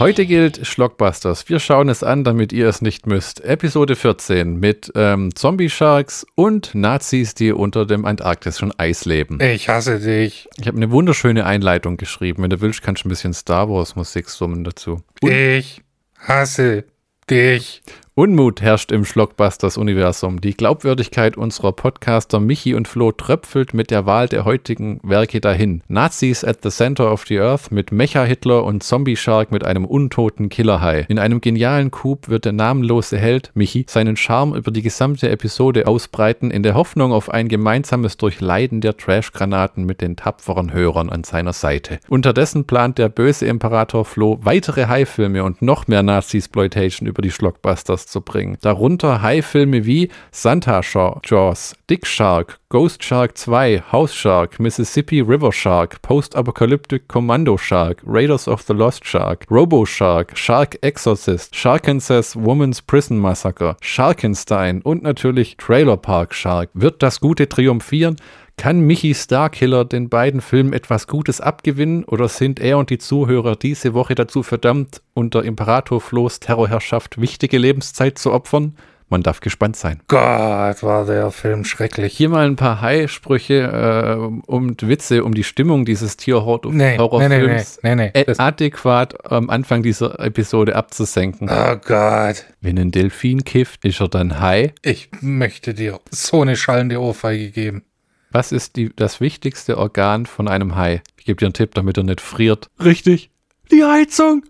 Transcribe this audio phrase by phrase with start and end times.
[0.00, 1.50] Heute gilt Schlockbusters.
[1.50, 3.44] Wir schauen es an, damit ihr es nicht müsst.
[3.44, 9.38] Episode 14 mit ähm, Zombie-Sharks und Nazis, die unter dem antarktischen Eis leben.
[9.42, 10.48] Ich hasse dich.
[10.56, 12.42] Ich habe eine wunderschöne Einleitung geschrieben.
[12.42, 15.02] Wenn du willst, kannst du ein bisschen Star Wars-Musik summen dazu.
[15.20, 15.82] Und ich
[16.18, 16.84] hasse
[17.28, 17.82] dich.
[18.20, 20.42] Unmut herrscht im Schlockbusters-Universum.
[20.42, 25.80] Die Glaubwürdigkeit unserer Podcaster Michi und Flo tröpfelt mit der Wahl der heutigen Werke dahin.
[25.88, 31.06] Nazis at the Center of the Earth mit Mecha-Hitler und Zombie-Shark mit einem untoten Killerhai.
[31.08, 35.86] In einem genialen Coup wird der namenlose Held, Michi, seinen Charme über die gesamte Episode
[35.86, 41.24] ausbreiten, in der Hoffnung auf ein gemeinsames Durchleiden der Trash-Granaten mit den tapferen Hörern an
[41.24, 42.00] seiner Seite.
[42.10, 48.09] Unterdessen plant der böse Imperator Flo weitere Hai-Filme und noch mehr Nazi-Sploitation über die Schlockbusters
[48.10, 48.58] zu bringen.
[48.60, 50.80] Darunter High-Filme wie Santa
[51.24, 58.46] Jaws, Dick Shark, Ghost Shark 2, House Shark, Mississippi River Shark, Post-Apocalyptic Commando Shark, Raiders
[58.46, 65.56] of the Lost Shark, Robo Shark, Shark Exorcist, Sharkansas Woman's Prison Massacre, Sharkenstein und natürlich
[65.56, 66.70] Trailer Park Shark.
[66.74, 68.16] Wird das Gute triumphieren?
[68.60, 73.56] Kann Michi Starkiller den beiden Filmen etwas Gutes abgewinnen oder sind er und die Zuhörer
[73.56, 78.76] diese Woche dazu verdammt, unter Imperator Flohs Terrorherrschaft wichtige Lebenszeit zu opfern?
[79.08, 80.02] Man darf gespannt sein.
[80.08, 82.14] Gott, war der Film schrecklich.
[82.14, 87.94] Hier mal ein paar High-Sprüche äh, und Witze, um die Stimmung dieses Tierhorrorfilms nee, nee,
[87.94, 91.48] nee, nee, nee, adäquat am Anfang dieser Episode abzusenken.
[91.50, 92.44] Oh Gott.
[92.60, 94.74] Wenn ein Delfin kifft, ist er dann Hai?
[94.82, 97.84] Ich möchte dir so eine schallende Ohrfeige geben.
[98.32, 101.02] Was ist die, das wichtigste Organ von einem Hai?
[101.16, 102.70] Ich gebe dir einen Tipp, damit er nicht friert.
[102.82, 103.30] Richtig.
[103.72, 104.44] Die Heizung.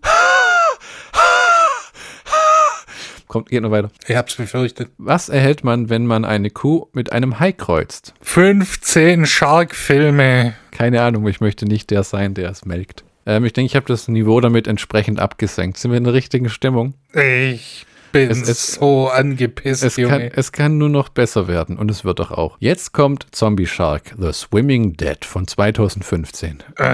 [3.27, 3.91] Kommt, geht noch weiter.
[4.07, 4.91] Ich hab's befürchtet.
[4.99, 8.13] Was erhält man, wenn man eine Kuh mit einem Hai kreuzt?
[8.21, 10.55] 15 Shark-Filme.
[10.73, 13.05] Keine Ahnung, ich möchte nicht der sein, der es melkt.
[13.25, 15.79] Ähm, ich denke, ich habe das Niveau damit entsprechend abgesenkt.
[15.79, 16.95] Sind wir in der richtigen Stimmung?
[17.15, 20.31] Ich bin es, es, so angepisst, es Junge.
[20.31, 22.57] Kann, es kann nur noch besser werden und es wird doch auch.
[22.61, 26.63] Jetzt kommt Zombie Shark, The Swimming Dead von 2015.
[26.77, 26.85] Äh.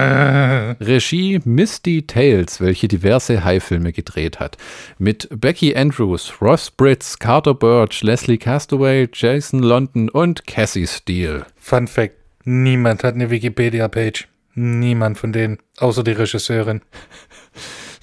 [0.79, 4.57] Regie Misty Tales, welche diverse Hai-Filme gedreht hat.
[4.97, 11.45] Mit Becky Andrews, Ross Britz, Carter Birch, Leslie Castaway, Jason London und Cassie Steele.
[11.55, 14.27] Fun Fact: Niemand hat eine Wikipedia-Page.
[14.55, 16.81] Niemand von denen, außer die Regisseurin.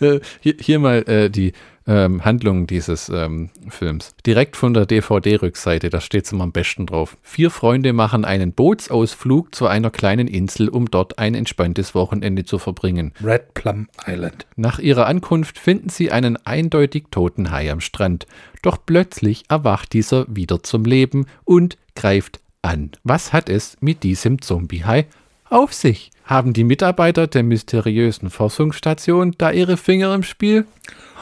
[0.00, 1.52] Äh, hier, hier, mal äh, die
[1.86, 4.14] ähm, Handlung dieses ähm, Films.
[4.26, 7.16] Direkt von der DVD-Rückseite, da steht es immer am besten drauf.
[7.22, 12.58] Vier Freunde machen einen Bootsausflug zu einer kleinen Insel, um dort ein entspanntes Wochenende zu
[12.58, 13.12] verbringen.
[13.22, 14.46] Red Plum Island.
[14.56, 18.26] Nach ihrer Ankunft finden sie einen eindeutig toten Hai am Strand.
[18.62, 22.92] Doch plötzlich erwacht dieser wieder zum Leben und greift an.
[23.02, 25.06] Was hat es mit diesem Zombie-Hai
[25.50, 26.10] auf sich?
[26.24, 30.66] Haben die Mitarbeiter der mysteriösen Forschungsstation da ihre Finger im Spiel?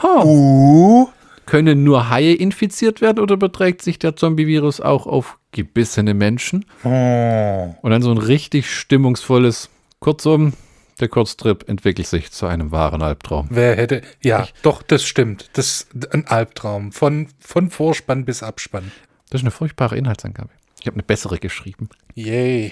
[0.01, 0.23] Huh.
[0.23, 1.09] Uh.
[1.45, 6.65] Können nur Haie infiziert werden oder beträgt sich der Zombie-Virus auch auf gebissene Menschen?
[6.85, 7.75] Oh.
[7.81, 9.69] Und dann so ein richtig stimmungsvolles,
[9.99, 10.53] kurzum,
[11.01, 13.47] der Kurztrip entwickelt sich zu einem wahren Albtraum.
[13.49, 15.49] Wer hätte, ja, ich, doch, das stimmt.
[15.53, 16.93] Das ist ein Albtraum.
[16.93, 18.91] Von, von Vorspann bis Abspann.
[19.29, 20.51] Das ist eine furchtbare Inhaltsangabe.
[20.79, 21.89] Ich habe eine bessere geschrieben.
[22.15, 22.71] Yay.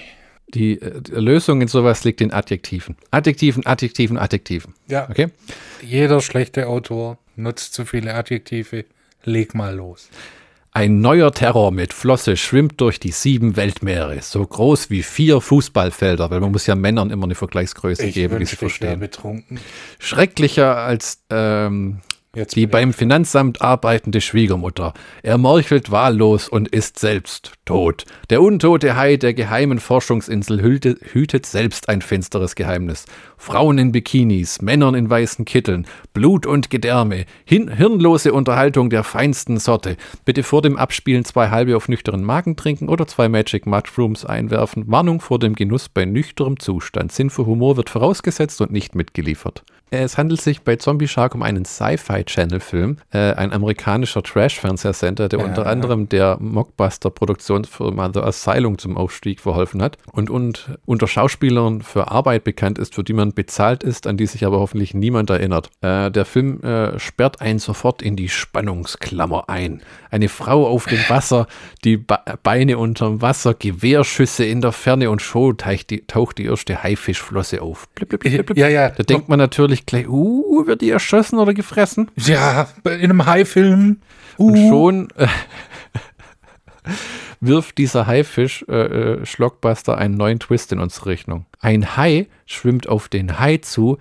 [0.54, 2.98] Die, äh, die Lösung in sowas liegt in Adjektiven.
[3.12, 4.74] Adjektiven, Adjektiven, Adjektiven.
[4.88, 5.10] Ja.
[5.10, 5.30] Okay?
[5.82, 8.86] Jeder schlechte Autor nutzt zu viele Adjektive.
[9.24, 10.10] Leg mal los.
[10.74, 16.32] Ein neuer Terror mit Flosse schwimmt durch die sieben Weltmeere, so groß wie vier Fußballfelder,
[16.32, 19.02] weil man muss ja Männern immer eine Vergleichsgröße ich geben, die sie verstehen.
[19.02, 19.60] Betrunken.
[20.00, 22.00] Schrecklicher als ähm,
[22.34, 24.94] Jetzt die beim Finanzamt arbeitende Schwiegermutter.
[25.22, 28.06] Er morchelt wahllos und ist selbst tot.
[28.30, 33.06] Der untote Hai der geheimen Forschungsinsel hüte, hütet selbst ein finsteres Geheimnis.
[33.36, 39.58] Frauen in Bikinis, Männern in weißen Kitteln, Blut und Gedärme, hin hirnlose Unterhaltung der feinsten
[39.58, 39.98] Sorte.
[40.24, 44.86] Bitte vor dem Abspielen zwei halbe auf nüchteren Magen trinken oder zwei Magic Mushrooms einwerfen.
[44.88, 47.12] Warnung vor dem Genuss bei nüchternem Zustand.
[47.12, 49.66] Sinn für Humor wird vorausgesetzt und nicht mitgeliefert.
[49.94, 55.46] Es handelt sich bei Zombie Shark um einen Sci-Fi-Channel-Film, äh, ein amerikanischer Trash-Fernsehsender, der ja,
[55.46, 62.10] unter anderem der Mockbuster-Produktionsfirma The Asylum zum Aufstieg verholfen hat und, und unter Schauspielern für
[62.10, 65.70] Arbeit bekannt ist, für die man bezahlt ist, an die sich aber hoffentlich niemand erinnert.
[65.82, 69.82] Äh, der Film äh, sperrt einen sofort in die Spannungsklammer ein.
[70.10, 71.48] Eine Frau auf dem Wasser,
[71.84, 76.46] die Be Beine unterm Wasser, Gewehrschüsse in der Ferne und schon taucht die, taucht die
[76.46, 77.90] erste Haifischflosse auf.
[77.90, 78.90] Blip, blip, blip, ja, ja.
[78.90, 82.10] Da denkt man natürlich, nicht gleich, uh, wird die erschossen oder gefressen?
[82.16, 84.02] Ja, in einem Haifilm.
[84.38, 84.48] Uh.
[84.48, 85.28] Und schon äh,
[87.40, 91.46] wirft dieser Haifisch äh, äh, Schlockbuster einen neuen Twist in unsere Richtung.
[91.60, 93.98] Ein Hai schwimmt auf den Hai zu,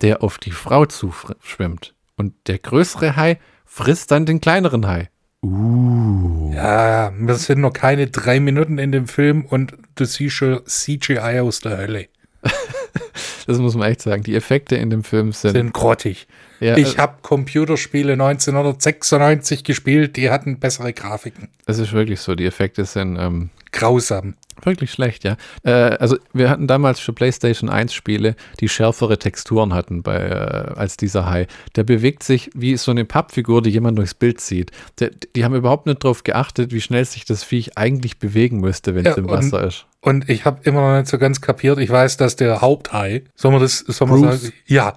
[0.00, 1.94] der auf die Frau zu schwimmt.
[2.16, 5.08] Und der größere Hai frisst dann den kleineren Hai.
[5.42, 6.52] Uh.
[6.54, 11.40] Ja, wir sind noch keine drei Minuten in dem Film und du siehst schon CGI
[11.40, 12.08] aus der Hölle.
[13.46, 14.22] Das muss man echt sagen.
[14.22, 15.52] Die Effekte in dem Film sind.
[15.52, 16.26] Sind grottig.
[16.60, 21.48] ja, ich äh, habe Computerspiele 1996 gespielt, die hatten bessere Grafiken.
[21.66, 22.34] Es ist wirklich so.
[22.34, 24.34] Die Effekte sind ähm, Grausam.
[24.64, 25.36] wirklich schlecht, ja.
[25.64, 30.74] Äh, also, wir hatten damals für PlayStation 1 Spiele, die schärfere Texturen hatten bei, äh,
[30.78, 31.46] als dieser Hai.
[31.76, 34.70] Der bewegt sich wie so eine Pappfigur, die jemand durchs Bild zieht.
[35.00, 38.94] Der, die haben überhaupt nicht darauf geachtet, wie schnell sich das Viech eigentlich bewegen müsste,
[38.94, 39.86] wenn es Ja, im Wasser ist.
[40.04, 41.78] Und ich habe immer noch nicht so ganz kapiert.
[41.78, 44.42] Ich weiß, dass der Haupthai, soll man das, soll man Bruce.
[44.42, 44.94] sagen, ja,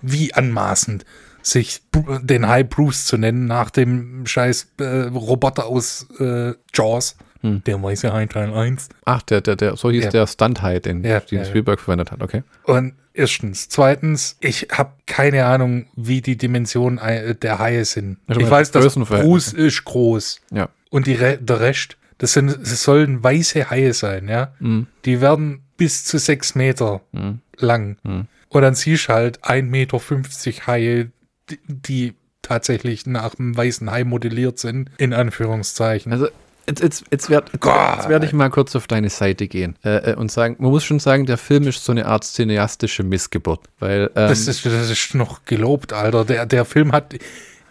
[0.00, 1.04] wie anmaßend,
[1.42, 1.82] sich
[2.22, 7.16] den Hai Bruce zu nennen nach dem scheiß äh, Roboter aus äh, Jaws.
[7.40, 7.64] Hm.
[7.64, 8.88] Der weiße Hai Teil 1.
[9.04, 10.10] Ach, der, der, der, so hieß Ja.
[10.10, 11.48] der Stunt-Hai, den Ja, Steven ja.
[11.50, 12.44] Spielberg verwendet hat, okay.
[12.62, 13.68] Und erstens.
[13.68, 18.18] Zweitens, ich habe keine Ahnung, wie die Dimensionen ei- der Haie sind.
[18.28, 18.94] Ich meinst weiß, dass.
[18.94, 20.40] Bruce ist groß.
[20.52, 20.68] Ja.
[20.90, 24.52] Und die Re der Rest, das, sind, das sollen weiße Haie sein, ja.
[24.60, 24.86] Mhm.
[25.04, 27.40] Die werden bis zu sechs Meter Mhm.
[27.58, 27.96] lang.
[28.04, 28.26] Mhm.
[28.48, 31.10] Und dann siehst du halt 1,50 Meter Haie,
[31.50, 36.12] die, die tatsächlich nach einem weißen Hai modelliert sind, in Anführungszeichen.
[36.12, 36.28] Also,
[36.68, 40.30] jetzt, jetzt, jetzt werde werd ich mal kurz auf deine Seite gehen äh, äh, und
[40.30, 44.28] sagen, man muss schon sagen, der Film ist so eine Art cineastische Missgeburt, weil ähm,
[44.28, 46.24] Das ist, das ist noch gelobt, Alter.
[46.24, 47.14] Der, der Film hat.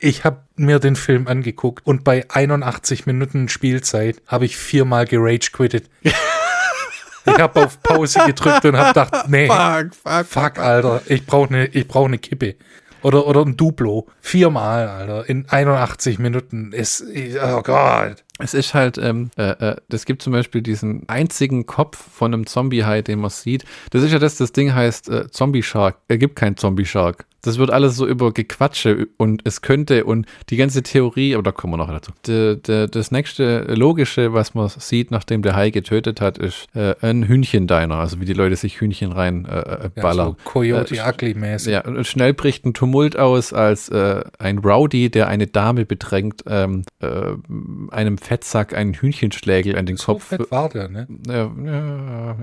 [0.03, 5.51] Ich habe mir den Film angeguckt und bei 81 Minuten Spielzeit habe ich viermal gerage
[5.53, 5.91] quittet.
[6.03, 11.49] ich habe auf Pause gedrückt und habe gedacht, nee, fuck, fuck, fuck, Alter, ich brauche
[11.49, 12.55] eine ich brauch ne Kippe.
[13.03, 14.07] Oder, oder ein Duplo.
[14.21, 16.71] Viermal, Alter, in 81 Minuten.
[16.71, 17.03] Ist,
[17.43, 18.23] oh Gott.
[18.39, 22.47] Es ist halt, ähm, äh, äh, das gibt zum Beispiel diesen einzigen Kopf von einem
[22.47, 23.65] Zombie-Hai, den man sieht.
[23.91, 25.97] Das ist ja das, das Ding heißt äh, Zombie-Shark.
[26.07, 27.25] Er gibt keinen Zombie-Shark.
[27.43, 31.51] Das wird alles so über Gequatsche und es könnte und die ganze Theorie, aber da
[31.51, 32.11] kommen wir noch dazu.
[32.27, 36.95] De, de, das nächste Logische, was man sieht, nachdem der Hai getötet hat, ist äh,
[37.01, 40.27] ein Hühnchendiner, also wie die Leute sich Hühnchen rein äh, äh, Ja, ballern.
[40.29, 41.73] so Coyote Äh, Ugly mäßig.
[41.73, 46.43] Ja, und schnell bricht ein Tumult aus, als äh, ein Rowdy, der eine Dame bedrängt,
[46.47, 47.07] ähm, äh,
[47.91, 50.25] einem Fettsack einen Hühnchenschlägel an den So Kopf.
[50.25, 51.07] fett war der, ne?
[51.27, 51.51] Ja,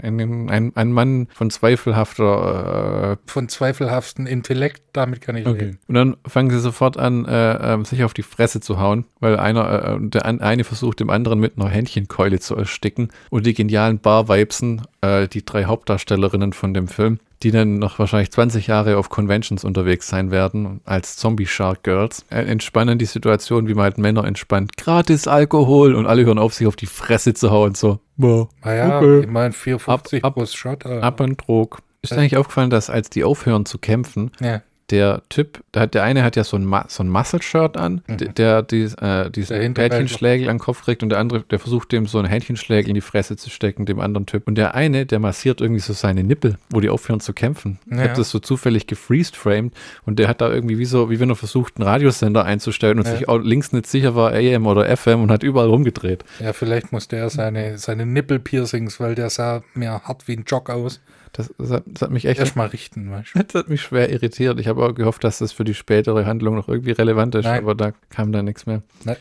[0.02, 3.12] ein, ein, ein Mann von zweifelhafter.
[3.12, 5.78] Äh, Von zweifelhaftem Intellekt, damit kann ich reden.
[5.88, 9.38] Und dann fangen sie sofort an, äh, äh, sich auf die Fresse zu hauen, weil
[9.38, 13.08] einer, äh, der an- eine versucht, dem anderen mit einer Händchenkeule zu ersticken.
[13.30, 18.32] Und die genialen Barweibsen, äh, die drei Hauptdarstellerinnen von dem Film, die dann noch wahrscheinlich
[18.32, 23.68] 20 Jahre auf Conventions unterwegs sein werden, als Zombie Shark Girls, äh, entspannen die Situation,
[23.68, 24.76] wie man halt Männer entspannt.
[24.76, 27.74] Gratis Alkohol und alle hören auf, sich auf die Fresse zu hauen.
[27.76, 29.20] So, boah, Naja, Okay.
[29.20, 30.84] ich meine 4,50 Ab- ab- pro Shot.
[30.84, 31.78] äh, ab und Trog.
[32.02, 36.22] Ist eigentlich aufgefallen, dass als die aufhören zu kämpfen, ja, der Typ, der, der eine
[36.24, 39.74] hat ja so ein, Ma so ein Muscle-Shirt an, der, der die, äh, diesen Mhm.
[39.74, 42.88] Der Hähnchenschlägel an den Kopf kriegt und der andere, der versucht dem so einen Hähnchenschlägel
[42.88, 44.46] in die Fresse zu stecken, dem anderen Typ.
[44.48, 47.78] Und der eine, der massiert irgendwie so seine Nippel, wo die aufhören zu kämpfen.
[47.90, 48.04] Ich Ja.
[48.04, 49.72] hab das so zufällig gefreeze-framed
[50.06, 53.06] und der hat da irgendwie wie so, wie wenn er versucht, einen Radiosender einzustellen und
[53.06, 53.12] Ja.
[53.16, 56.24] sich auch links nicht sicher war, AM oder FM und hat überall rumgedreht.
[56.40, 60.70] ja, vielleicht musste er seine, seine Nippelpiercings, weil der sah mehr hart wie ein Jog
[60.70, 61.00] aus,
[61.32, 63.38] Das, das, hat, das hat mich echt erstmal richten, weißt du?
[63.48, 64.58] Das hat mich schwer irritiert.
[64.60, 67.62] Ich habe auch gehofft, dass das für die spätere Handlung noch irgendwie relevant ist, Nein.
[67.62, 68.82] aber da kam dann nichts mehr.
[69.04, 69.16] Nein.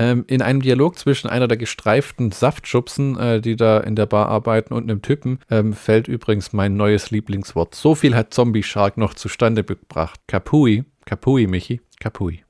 [0.00, 4.28] Ähm, in einem Dialog zwischen einer der gestreiften Saftschubsen, äh, die da in der Bar
[4.28, 7.74] arbeiten, und einem Typen, ähm, fällt übrigens mein neues Lieblingswort.
[7.74, 10.20] So viel hat Zombie Shark noch zustande gebracht.
[10.28, 10.84] Kapui.
[11.04, 11.80] Kapui, Michi.
[11.98, 12.44] Kapui.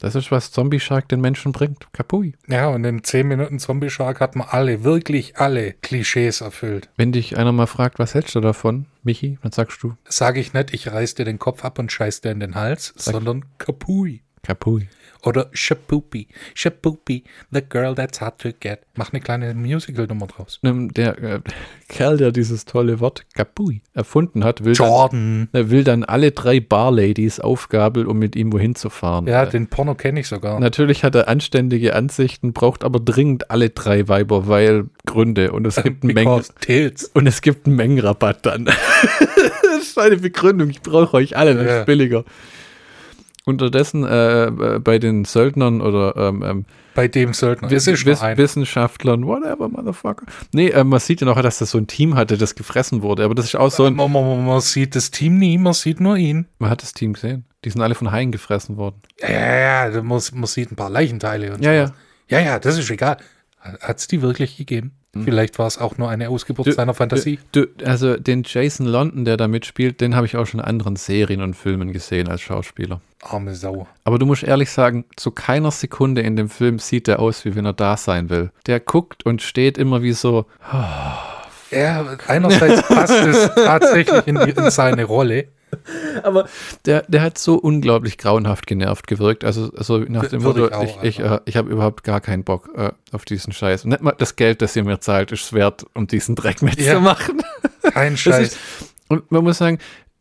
[0.00, 1.92] Das ist, was Zombie Shark den Menschen bringt.
[1.92, 2.34] Kapui.
[2.46, 6.88] Ja, und in 10 Minuten Zombie Shark hat man alle, wirklich alle Klischees erfüllt.
[6.96, 10.52] Wenn dich einer mal fragt, was hältst du davon, Michi, dann sagst du Sage ich
[10.52, 14.22] nicht, ich reiß dir den Kopf ab und scheiß dir in den Hals, sondern Kapui.
[14.42, 14.88] Kapui.
[15.24, 16.28] Oder Shapoopy.
[16.54, 18.80] Shapoopy, the girl that's hard to get.
[18.96, 20.60] Mach eine kleine Musical-Nummer draus.
[20.62, 21.40] Ähm, Der äh,
[21.88, 25.48] Kerl, der dieses tolle Wort Kapui erfunden hat, will dann Jordan.
[25.52, 29.26] Er will dann alle drei Barladies aufgabeln, um mit ihm wohin zu fahren.
[29.26, 30.60] Ja, Äh, den Porno kenne ich sogar.
[30.60, 35.50] Natürlich hat er anständige Ansichten, braucht aber dringend alle drei Weiber, weil Gründe.
[35.52, 36.42] Und es gibt einen Mengen,
[37.14, 38.64] und es gibt einen Mengenrabatt dann.
[39.22, 40.70] das ist seine Begründung.
[40.70, 41.80] Ich brauche euch alle, das Ja.
[41.80, 42.24] ist billiger.
[43.48, 46.64] Unterdessen äh, äh, bei den Söldnern oder ähm, ähm,
[46.94, 47.70] Bei dem Söldner.
[47.70, 48.22] Wiss Wiss.
[48.22, 50.26] Wissenschaftlern, whatever, motherfucker.
[50.52, 53.24] Nee, äh, man sieht ja noch, dass das so ein Team hatte, das gefressen wurde.
[53.24, 53.94] Aber das ist auch so ein.
[53.94, 56.46] man, man, man sieht das Team nie, man sieht nur ihn.
[56.58, 57.44] Man hat das Team gesehen.
[57.64, 59.02] Die sind alle von Haien gefressen worden.
[59.20, 61.76] Ja, ja, ja, man, man sieht ein paar Leichenteile und Ja, so.
[61.76, 61.94] ja.
[62.30, 63.16] Ja, ja, das ist egal.
[63.80, 64.92] Hat es die wirklich gegeben?
[65.24, 67.38] Vielleicht war es auch nur eine Ausgeburt Du- seiner Fantasie.
[67.52, 70.96] Du, also den Jason London, der da mitspielt, den habe ich auch schon in anderen
[70.96, 73.00] Serien und Filmen gesehen als Schauspieler.
[73.22, 73.88] Arme Sau.
[74.04, 77.56] Aber du musst ehrlich sagen, zu keiner Sekunde in dem Film sieht er aus, wie
[77.56, 78.50] wenn er da sein will.
[78.66, 80.44] Der guckt und steht immer wie so,
[81.70, 85.48] Ja, einerseits passt es tatsächlich in, in seine Rolle.
[86.22, 86.48] aber
[86.86, 89.44] der, der hat so unglaublich grauenhaft genervt gewirkt.
[89.44, 92.70] Also, also nach dem Motto, ich ich, ich, äh, ich habe überhaupt gar keinen Bock
[92.74, 93.84] äh, auf diesen Scheiß.
[93.84, 96.66] Und nicht mal das Geld, das ihr mir zahlt, ist wert, um diesen Dreck Ja.
[96.68, 97.42] mitzumachen.
[97.92, 98.48] Kein Das Scheiß.
[98.48, 98.58] ist,
[99.08, 99.78] und man muss sagen,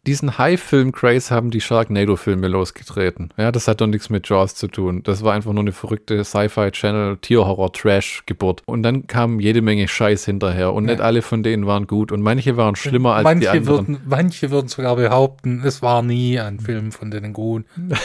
[0.08, 3.30] diesen High-Film-Craze haben die Sharknado-Filme losgetreten.
[3.38, 5.04] Ja, das hat doch nichts mit Jaws zu tun.
[5.04, 8.64] Das war einfach nur eine verrückte Sci-Fi-Channel-Tierhorror-Trash-Geburt.
[8.66, 10.74] Und dann kam jede Menge Scheiß hinterher.
[10.74, 11.06] Und nicht Ja.
[11.06, 12.12] alle von denen waren gut.
[12.12, 13.68] Und manche waren schlimmer als die manche, anderen.
[13.68, 17.66] würden, manche würden sogar behaupten, es war nie ein Film von denen gut.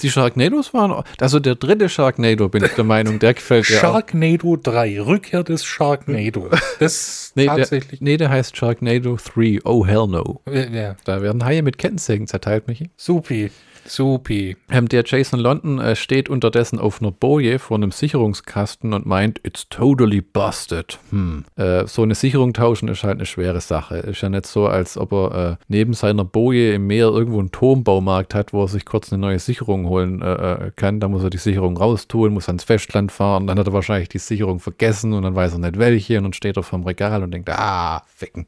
[0.00, 3.80] Die Sharknados waren, also der dritte Sharknado, bin ich der Meinung, der gefällt auch.
[3.80, 6.48] Sharknado 3, Rückkehr des Sharknado.
[6.80, 8.00] Das Nee der, tatsächlich.
[8.00, 9.60] nee, der heißt Sharknado 3.
[9.64, 10.40] Oh, hell no.
[10.50, 12.90] ja, Da werden Haie mit Kettensägen zerteilt, Michi.
[12.96, 13.50] supi.
[13.84, 14.56] Supi.
[14.70, 19.40] Ähm, der Jason London äh, steht unterdessen auf einer Boje vor einem Sicherungskasten und meint,
[19.42, 20.98] it's totally busted.
[21.10, 21.44] Hm.
[21.56, 23.96] Äh, so eine Sicherung tauschen ist halt eine schwere Sache.
[23.98, 27.50] Ist ja nicht so, als ob er äh, neben seiner Boje im Meer irgendwo einen
[27.50, 31.00] Turmbaumarkt hat, wo er sich kurz eine neue Sicherung holen äh, äh, kann.
[31.00, 33.46] Da muss er die Sicherung raustun, muss ans Festland fahren.
[33.46, 36.18] Dann hat er wahrscheinlich die Sicherung vergessen und dann weiß er nicht welche.
[36.18, 38.46] Und dann steht er vorm Regal und denkt, ah, ficken.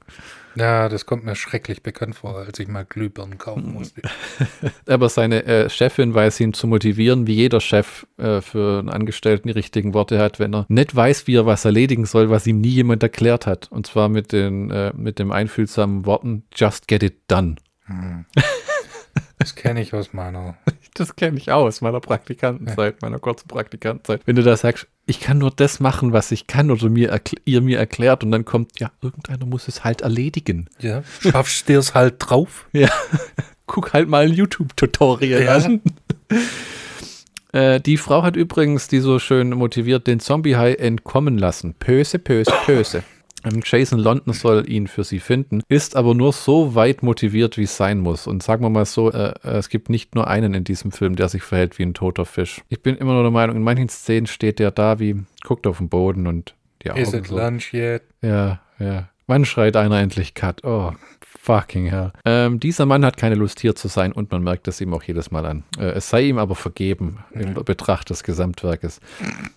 [0.57, 4.03] Ja, das kommt mir schrecklich bekannt vor, als ich mal Glühbirnen kaufen musste.
[4.87, 9.49] Aber seine äh, Chefin weiß ihn zu motivieren, wie jeder Chef äh, für einen Angestellten
[9.49, 12.61] die richtigen Worte hat, wenn er nicht weiß, wie er was erledigen soll, was ihm
[12.61, 13.71] nie jemand erklärt hat.
[13.71, 17.57] Und zwar mit den äh, mit dem einfühlsamen Worten Just get it done.
[19.39, 20.57] Das kenne ich aus meiner.
[20.95, 24.23] Das kenne ich aus meiner Praktikantenzeit, meiner kurzen Praktikantenzeit.
[24.27, 27.61] Wenn du da sagst, ich kann nur das machen, was ich kann oder mir ihr
[27.61, 30.69] mir erklärt und dann kommt, ja, irgendeiner muss es halt erledigen.
[30.81, 32.67] Ja, schaffst du es halt drauf?
[32.73, 32.89] Ja,
[33.67, 35.57] guck halt mal ein YouTube-Tutorial Ja.
[35.57, 35.81] an.
[37.53, 41.75] Äh, die Frau hat übrigens, die so schön motiviert, den Zombie-Hai entkommen lassen.
[41.75, 43.05] Pöse, pöse, pöse.
[43.45, 47.65] Ähm, Jason London soll ihn für sie finden, ist aber nur so weit motiviert, wie
[47.65, 48.27] es sein muss.
[48.27, 51.17] Und sagen wir mal so, äh, äh, es gibt nicht nur einen in diesem Film,
[51.17, 52.63] der sich verhält wie ein toter Fisch.
[52.69, 55.79] Ich bin immer nur der Meinung, in manchen Szenen steht der da wie, guckt auf
[55.79, 57.37] den Boden und die Augen Is it so.
[57.37, 58.03] lunch yet?
[58.23, 59.09] Ja, ja.
[59.27, 60.65] Wann schreit einer endlich Cut?
[60.65, 60.93] Oh,
[61.45, 62.13] fucking hell.
[62.25, 65.03] Ähm, dieser Mann hat keine Lust hier zu sein und man merkt es ihm auch
[65.03, 65.65] jedes Mal an.
[65.79, 69.01] Äh, es sei ihm aber vergeben im Betracht des Gesamtwerkes.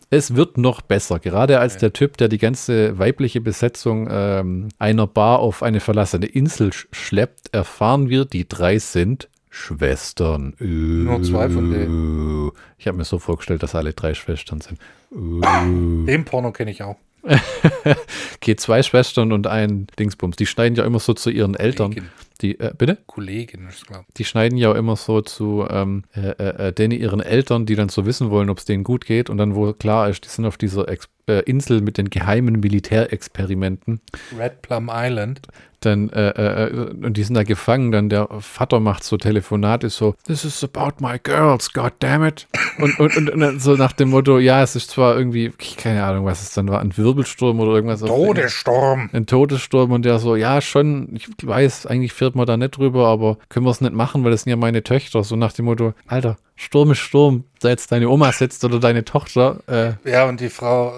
[0.09, 5.07] Es wird noch besser, gerade als der Typ, der die ganze weibliche Besetzung ähm, einer
[5.07, 10.55] Bar auf eine verlassene Insel sch schleppt, erfahren wir, die drei sind Schwestern.
[10.59, 12.51] Nur zwei von denen.
[12.77, 14.79] Ich habe mir so vorgestellt, dass alle drei Schwestern sind.
[15.09, 16.97] Den Porno kenne ich auch.
[18.35, 20.37] Okay, zwei Schwestern und ein Dingsbums.
[20.37, 22.09] Die schneiden ja immer so zu ihren Eltern.
[22.41, 22.97] Die, äh, bitte?
[23.07, 24.05] Kollegin, ich glaube.
[24.17, 26.29] Die schneiden ja auch immer so zu ähm, äh,
[26.67, 29.29] äh, denen ihren Eltern, die dann so wissen wollen, ob es denen gut geht.
[29.29, 32.59] Und dann, wo klar ist, die sind auf dieser Ex äh, Insel mit den geheimen
[32.59, 34.01] Militärexperimenten.
[34.37, 35.41] Red Plum Island.
[35.81, 37.91] Dann, äh, äh, äh, und die sind da gefangen.
[37.91, 42.47] Dann der Vater macht so Telefonate, so, This is about my girls, god damn it.
[42.79, 46.03] Und, und, und, und dann so nach dem Motto, ja, es ist zwar irgendwie, keine
[46.03, 47.99] Ahnung, was es dann war, ein Wirbelsturm oder irgendwas.
[47.99, 49.09] Todessturm.
[49.13, 53.07] ein Todessturm und der so, ja, schon, ich weiß, eigentlich fährt man da nicht drüber,
[53.07, 55.23] aber können wir es nicht machen, weil das sind ja meine Töchter.
[55.23, 59.05] So nach dem Motto, Alter, Sturm ist Sturm, sei jetzt deine Oma sitzt oder deine
[59.05, 59.59] Tochter.
[59.67, 60.91] Äh, Ja, und die Frau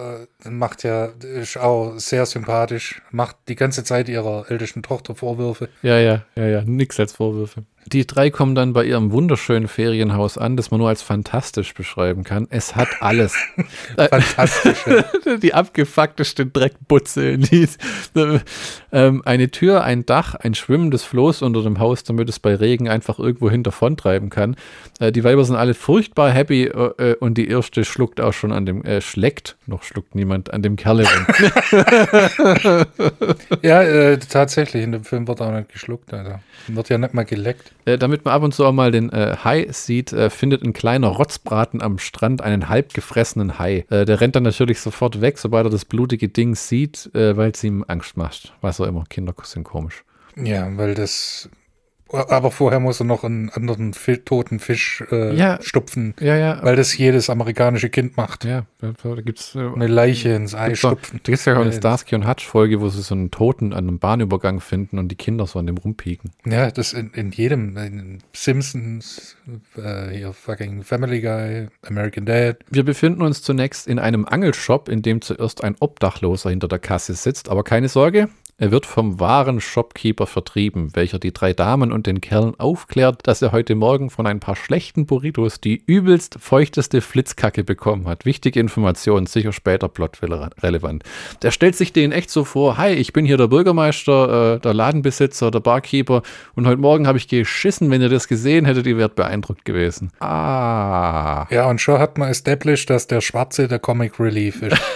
[0.43, 5.69] äh, macht ja, ist auch sehr sympathisch, macht die ganze Zeit ihrer ältesten Tochter Vorwürfe.
[5.83, 7.63] ja, ja, ja, ja, nix als Vorwürfe.
[7.91, 12.23] Die drei kommen dann bei ihrem wunderschönen Ferienhaus an, das man nur als fantastisch beschreiben
[12.23, 12.45] kann.
[12.51, 13.35] Es hat alles.
[13.97, 15.05] Fantastische.
[15.41, 17.39] die abgefuckteste Dreckbutze.
[17.39, 17.67] Die,
[18.91, 22.87] ähm, eine Tür, ein Dach, ein schwimmendes Floß unter dem Haus, damit es bei Regen
[22.87, 24.55] einfach irgendwo hin davontreiben kann.
[24.99, 28.67] Äh, die Weiber sind alle furchtbar happy äh, und die erste schluckt auch schon an
[28.67, 30.99] dem, äh, schleckt, noch schluckt niemand, an dem Kerl
[33.61, 36.35] ja, äh, tatsächlich, in dem Film wird auch nicht geschluckt, also.
[36.67, 37.71] Wird ja nicht mal geleckt.
[37.85, 40.73] Äh, damit man ab und zu auch mal den äh, Hai sieht, äh, findet ein
[40.73, 43.85] kleiner Rotzbraten am Strand einen halb gefressenen Hai.
[43.89, 47.51] Äh, der rennt dann natürlich sofort weg, sobald er das blutige Ding sieht, äh, weil
[47.51, 48.53] es ihm Angst macht.
[48.61, 50.03] Was auch immer, Kinder sind komisch.
[50.35, 51.49] Ja, weil das
[52.11, 53.93] Aber vorher muss er noch einen anderen
[54.25, 55.59] toten Fisch äh, Ja.
[55.61, 56.59] stupfen, Ja, ja.
[56.63, 58.45] weil das jedes amerikanische Kind macht.
[58.45, 61.19] ja, da gibt's äh, Eine Leiche ins Ei stupfen.
[61.23, 63.73] Da gibt es ja auch eine Starsky und Hutch Folge, wo sie so einen Toten
[63.73, 66.31] an einem Bahnübergang finden und die Kinder so an dem rumpieken.
[66.45, 69.35] Ja, das in, in jedem, in Simpsons,
[69.77, 72.57] äh, hier fucking Family Guy, American Dad.
[72.69, 77.13] Wir befinden uns zunächst in einem Angelshop, in dem zuerst ein Obdachloser hinter der Kasse
[77.13, 78.29] sitzt, aber keine Sorge.
[78.61, 83.41] Er wird vom wahren Shopkeeper vertrieben, welcher die drei Damen und den Kerlen aufklärt, dass
[83.41, 88.25] er heute Morgen von ein paar schlechten Burritos die übelst feuchteste Flitzkacke bekommen hat.
[88.25, 91.03] Wichtige Information, sicher später plotrelevant.
[91.41, 94.73] Der stellt sich denen echt so vor, hi, ich bin hier der Bürgermeister, äh, der
[94.73, 96.21] Ladenbesitzer, der Barkeeper
[96.53, 100.11] und heute Morgen habe ich geschissen, wenn ihr das gesehen hättet, ihr wärt beeindruckt gewesen.
[100.19, 101.47] Ah.
[101.49, 104.75] Ja, und schon hat man established, dass der Schwarze der Comic Relief ist.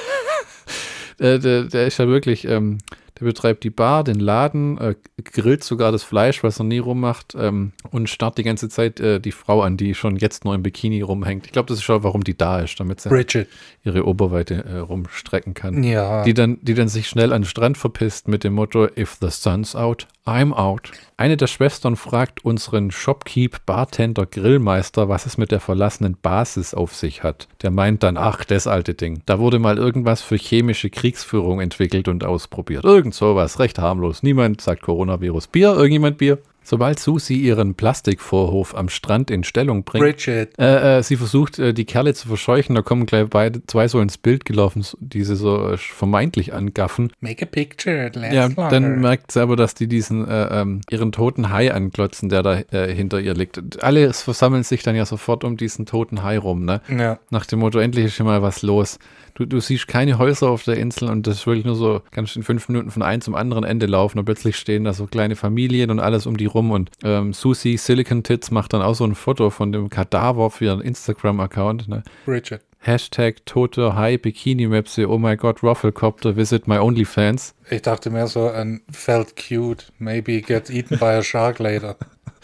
[1.19, 2.79] Äh, der, der ist ja wirklich, ähm,
[3.19, 7.35] der betreibt die Bar, den Laden, äh, grillt sogar das Fleisch, was er nie rummacht
[7.37, 10.63] ähm, und starrt die ganze Zeit äh, die Frau an, die schon jetzt nur im
[10.63, 11.45] Bikini rumhängt.
[11.45, 13.47] Ich glaube, das ist schon, warum die da ist, damit sie Bridget.
[13.83, 15.83] ihre Oberweite äh, rumstrecken kann.
[15.83, 16.23] Ja.
[16.23, 19.29] Die dann, die dann sich schnell an den Strand verpisst mit dem Motto, if the
[19.29, 20.91] sun's out, I'm out.
[21.17, 26.95] Eine der Schwestern fragt unseren Shopkeep Bartender Grillmeister, was es mit der verlassenen Basis auf
[26.95, 27.49] sich hat.
[27.61, 29.21] Der meint dann, ach, das alte Ding.
[29.25, 32.85] Da wurde mal irgendwas für chemische Kriegsführung entwickelt und ausprobiert.
[32.85, 34.23] Irgend sowas, recht harmlos.
[34.23, 35.47] Niemand sagt Coronavirus.
[35.47, 35.73] Bier?
[35.75, 36.37] Irgendjemand Bier?
[36.65, 40.57] Sobald Susi ihren Plastikvorhof am Strand in Stellung bringt, Bridget.
[40.57, 42.73] äh, äh, sie versucht, äh, die Kerle zu verscheuchen.
[42.75, 47.11] Da kommen gleich beide, zwei so ins Bild gelaufen, die sie so äh, vermeintlich angaffen.
[47.19, 48.69] Make a picture, lasts Ja, longer.
[48.69, 52.59] dann merkt sie aber, dass die diesen, äh, ähm, ihren toten Hai anklotzen, der da
[52.71, 53.57] äh, hinter ihr liegt.
[53.57, 56.79] Und alle versammeln sich dann ja sofort um diesen toten Hai rum, ne?
[56.87, 57.19] ja.
[57.29, 58.99] Nach dem Motto, endlich ist hier mal was los.
[59.35, 62.35] Du, du siehst keine Häuser auf der Insel und das ist wirklich nur so, kannst
[62.35, 65.35] in fünf Minuten von einem zum anderen Ende laufen und plötzlich stehen da so kleine
[65.35, 69.05] Familien und alles um die rum und ähm, Susie Silicon Tits macht dann auch so
[69.05, 72.03] ein Foto von dem Kadaver für ihren Instagram-Account, ne?
[72.25, 72.61] Bridget.
[72.77, 77.55] Hashtag tote Hai Bikini Mapse, oh my god, Rufflecopter, visit my OnlyFans.
[77.69, 81.95] Ich dachte mehr so an felt cute, maybe get eaten by a shark later.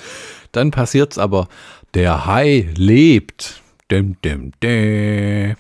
[0.54, 1.50] Dann passiert's aber,
[1.94, 3.62] der Hai lebt.
[3.92, 5.56] Dim, dim, dim.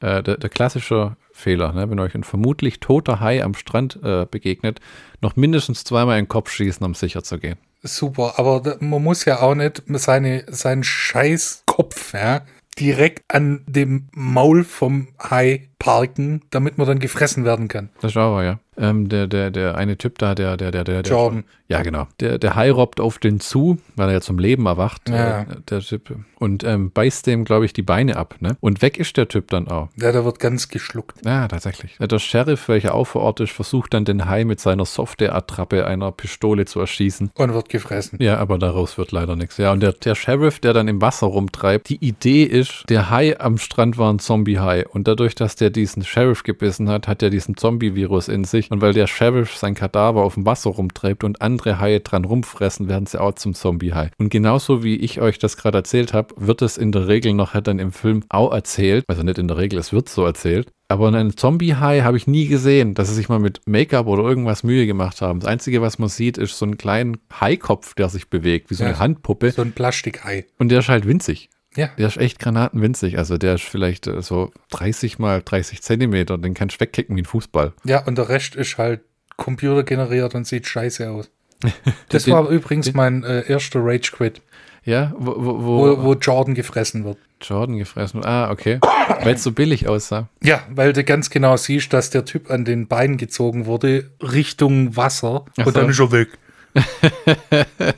[0.00, 1.90] Äh, der, der klassische Fehler, ne?
[1.90, 4.80] wenn euch ein vermutlich toter Hai am Strand äh, begegnet,
[5.20, 7.56] noch mindestens zweimal in den Kopf schießen, um sicher zu gehen.
[7.82, 12.42] Super, aber man muss ja auch nicht seine, seinen scheiß Kopf ja,
[12.78, 17.90] direkt an dem Maul vom Hai parken, damit man dann gefressen werden kann.
[18.00, 18.58] Das ist aber, ja.
[18.78, 21.44] Ähm, der, der, der eine Typ da, der, der, der, der, der Jordan.
[21.68, 22.06] Ja, genau.
[22.20, 25.40] Der, der Hai robbt auf den zu, weil er ja zum Leben erwacht, Ja.
[25.42, 28.56] äh, der Typ, und ähm, beißt dem, glaube ich, die Beine ab, ne?
[28.60, 29.88] Und weg ist der Typ dann auch.
[29.96, 31.18] Ja, der wird ganz geschluckt.
[31.24, 31.96] Ja, tatsächlich.
[31.98, 36.12] Der Sheriff, welcher auch vor Ort ist, versucht dann den Hai mit seiner Software-Attrappe einer
[36.12, 37.30] Pistole zu erschießen.
[37.34, 38.18] Und wird gefressen.
[38.22, 39.56] Ja, aber daraus wird leider nichts.
[39.56, 43.40] Ja, und der, der Sheriff, der dann im Wasser rumtreibt, die Idee ist, der Hai
[43.40, 44.86] am Strand war ein Zombie-Hai.
[44.86, 48.65] Und dadurch, dass der diesen Sheriff gebissen hat, hat er diesen Zombie-Virus in sich.
[48.70, 52.88] Und weil der Sheriff sein Kadaver auf dem Wasser rumtreibt und andere Haie dran rumfressen,
[52.88, 54.10] werden sie auch zum Zombie-Hai.
[54.18, 57.58] Und genauso wie ich euch das gerade erzählt habe, wird es in der Regel noch
[57.60, 59.04] dann im Film auch erzählt.
[59.08, 60.70] Also nicht in der Regel, es wird so erzählt.
[60.88, 64.62] Aber einen Zombie-Hai habe ich nie gesehen, dass sie sich mal mit Make-up oder irgendwas
[64.62, 65.40] Mühe gemacht haben.
[65.40, 68.84] Das Einzige, was man sieht, ist so ein kleinen Haikopf, der sich bewegt, wie so
[68.84, 68.90] Ja.
[68.90, 69.50] eine Handpuppe.
[69.50, 70.46] So ein Plastikhai.
[70.58, 71.50] Und der ist halt winzig.
[71.76, 71.88] Ja.
[71.98, 73.18] Der ist echt granatenwinzig.
[73.18, 76.38] Also der ist vielleicht äh, so 30 mal 30 Zentimeter.
[76.38, 77.72] Den kannst du wegkicken wie ein Fußball.
[77.84, 79.00] Ja, und der Rest ist halt
[79.36, 81.30] computergeneriert und sieht scheiße aus.
[82.08, 84.40] Das Den- war übrigens mein äh, erster Rage Quit,
[84.84, 87.18] Ja, wo, wo, wo, wo, wo Jordan gefressen wird.
[87.42, 88.24] Jordan gefressen.
[88.24, 88.78] Ah, okay.
[89.22, 90.28] Weil es so billig aussah.
[90.42, 94.96] Ja, weil du ganz genau siehst, dass der Typ an den Beinen gezogen wurde, Richtung
[94.96, 95.44] Wasser.
[95.58, 95.80] Ach und so.
[95.80, 96.28] dann ist er weg.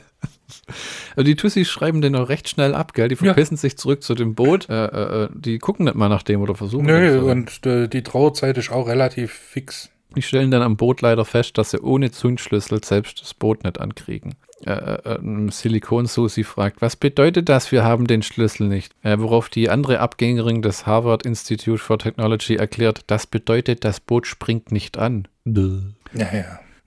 [1.19, 3.09] Also die Tussis schreiben den auch recht schnell ab, gell?
[3.09, 3.33] Die Ja.
[3.33, 4.69] verpissen sich zurück zu dem Boot.
[4.69, 6.85] Äh, äh, äh, die gucken nicht mal nach dem oder versuchen.
[6.85, 7.31] Nö, das, oder?
[7.33, 9.89] und äh, die Trauerzeit ist auch relativ fix.
[10.15, 13.81] Die stellen dann am Boot leider fest, dass sie ohne Zündschlüssel selbst das Boot nicht
[13.81, 14.35] ankriegen.
[14.65, 18.93] Äh, äh, äh, Silikon-Susi fragt, was bedeutet das, wir haben den Schlüssel nicht?
[19.03, 24.25] Äh, worauf die andere Abgängerin des Harvard Institute for Technology erklärt, das bedeutet, das Boot
[24.25, 25.27] springt nicht an.
[25.43, 25.81] Duh.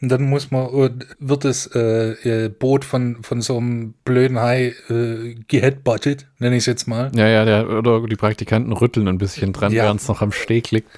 [0.03, 4.41] Und dann muss man, äh, wird das äh, äh, Boot von, von so einem blöden
[4.41, 7.13] Hai äh, geheadbuttet, nenne ich es jetzt mal.
[7.15, 9.85] Ja, ja, der, oder die Praktikanten rütteln ein bisschen dran, Ja.
[9.85, 10.89] während es noch am Steg liegt.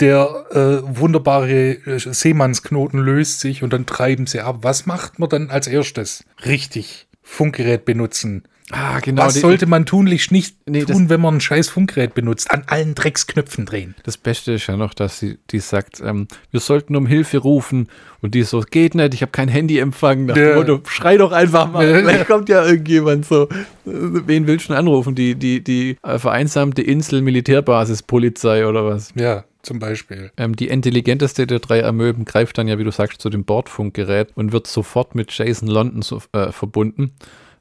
[0.00, 4.58] Der äh, wunderbare äh, Seemannsknoten löst sich und dann treiben sie ab.
[4.62, 6.24] Was macht man dann als erstes?
[6.46, 8.44] Richtig, Funkgerät benutzen.
[8.70, 9.22] Ah, genau.
[9.22, 12.50] Was sollte man tunlichst nicht Nee, tun, wenn man ein scheiß Funkgerät benutzt?
[12.50, 13.94] An allen Drecksknöpfen drehen.
[14.04, 17.88] Das Beste ist ja noch, dass sie die sagt, ähm, wir sollten um Hilfe rufen.
[18.22, 20.24] Und die so, geht nicht, ich habe kein Handyempfang.
[20.26, 20.54] Nach Ja.
[20.56, 21.84] Motto, schrei doch einfach mal.
[21.94, 21.98] Ja.
[21.98, 23.48] Vielleicht kommt ja irgendjemand so.
[23.84, 25.14] Wen willst du denn anrufen?
[25.14, 29.12] Die, die, die äh, vereinsamte Insel Militärbasis Polizei oder was?
[29.14, 30.30] Ja, zum Beispiel.
[30.38, 34.28] Ähm, die intelligenteste der drei Amöben greift dann ja, wie du sagst, zu dem Bordfunkgerät
[34.34, 37.12] und wird sofort mit Jason London so, äh, verbunden,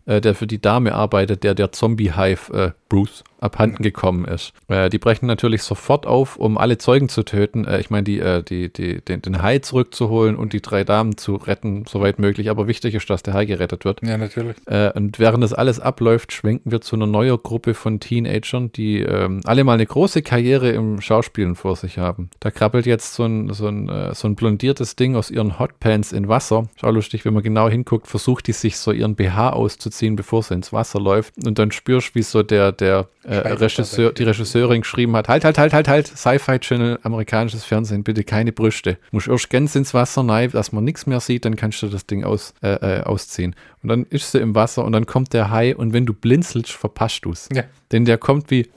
[0.05, 4.53] äh, der für die Dame arbeitet, der der Zombie-Hive äh, Bruce abhanden gekommen ist.
[4.67, 7.65] Äh, die brechen natürlich sofort auf, um alle Zeugen zu töten.
[7.65, 11.17] Äh, ich meine, die, äh, die, die, den, den Hai zurückzuholen und die drei Damen
[11.17, 12.49] zu retten, soweit möglich.
[12.49, 14.01] Aber wichtig ist, dass der Hai gerettet wird.
[14.01, 14.55] Ja, natürlich.
[14.65, 19.01] Äh, und während das alles abläuft, schwenken wir zu einer neuen Gruppe von Teenagern, die
[19.01, 22.29] ähm, alle mal eine große Karriere im Schauspielen vor sich haben.
[22.39, 26.11] Da krabbelt jetzt so ein, so ein, äh, so ein blondiertes Ding aus ihren Hotpants
[26.11, 26.67] in Wasser.
[26.75, 30.53] Schau lustig, wenn man genau hinguckt, versucht die sich so ihren BH auszuziehen, bevor sie
[30.53, 31.33] ins Wasser läuft.
[31.45, 33.07] Und dann spürst du, wie so der, der
[33.41, 38.23] äh, Regisseur, die Regisseurin geschrieben hat, halt, halt, halt, halt, halt, Sci-Fi-Channel, amerikanisches Fernsehen, bitte
[38.23, 38.97] keine Brüste.
[39.11, 42.05] Musst erst ganz ins Wasser rein, dass man nichts mehr sieht, dann kannst du das
[42.05, 43.55] Ding aus, äh, äh, ausziehen.
[43.81, 46.71] Und dann ist sie im Wasser und dann kommt der Hai und wenn du blinzelst,
[46.71, 47.49] verpasst du es.
[47.53, 47.63] Ja.
[47.91, 48.69] Denn der kommt wie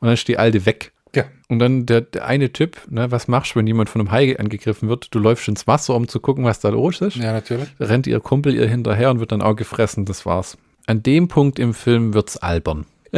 [0.00, 0.92] und dann ist die Alte weg.
[1.14, 1.24] Ja.
[1.48, 4.38] Und dann der, der eine Typ, ne, was machst du, wenn jemand von einem Hai
[4.38, 5.08] angegriffen wird?
[5.14, 7.16] Du läufst ins Wasser, um zu gucken, was da los ist.
[7.16, 7.68] Ja, natürlich.
[7.80, 10.56] Rennt ihr Kumpel ihr hinterher und wird dann auch gefressen, das war's.
[10.86, 12.86] An dem Punkt im Film wird's albern.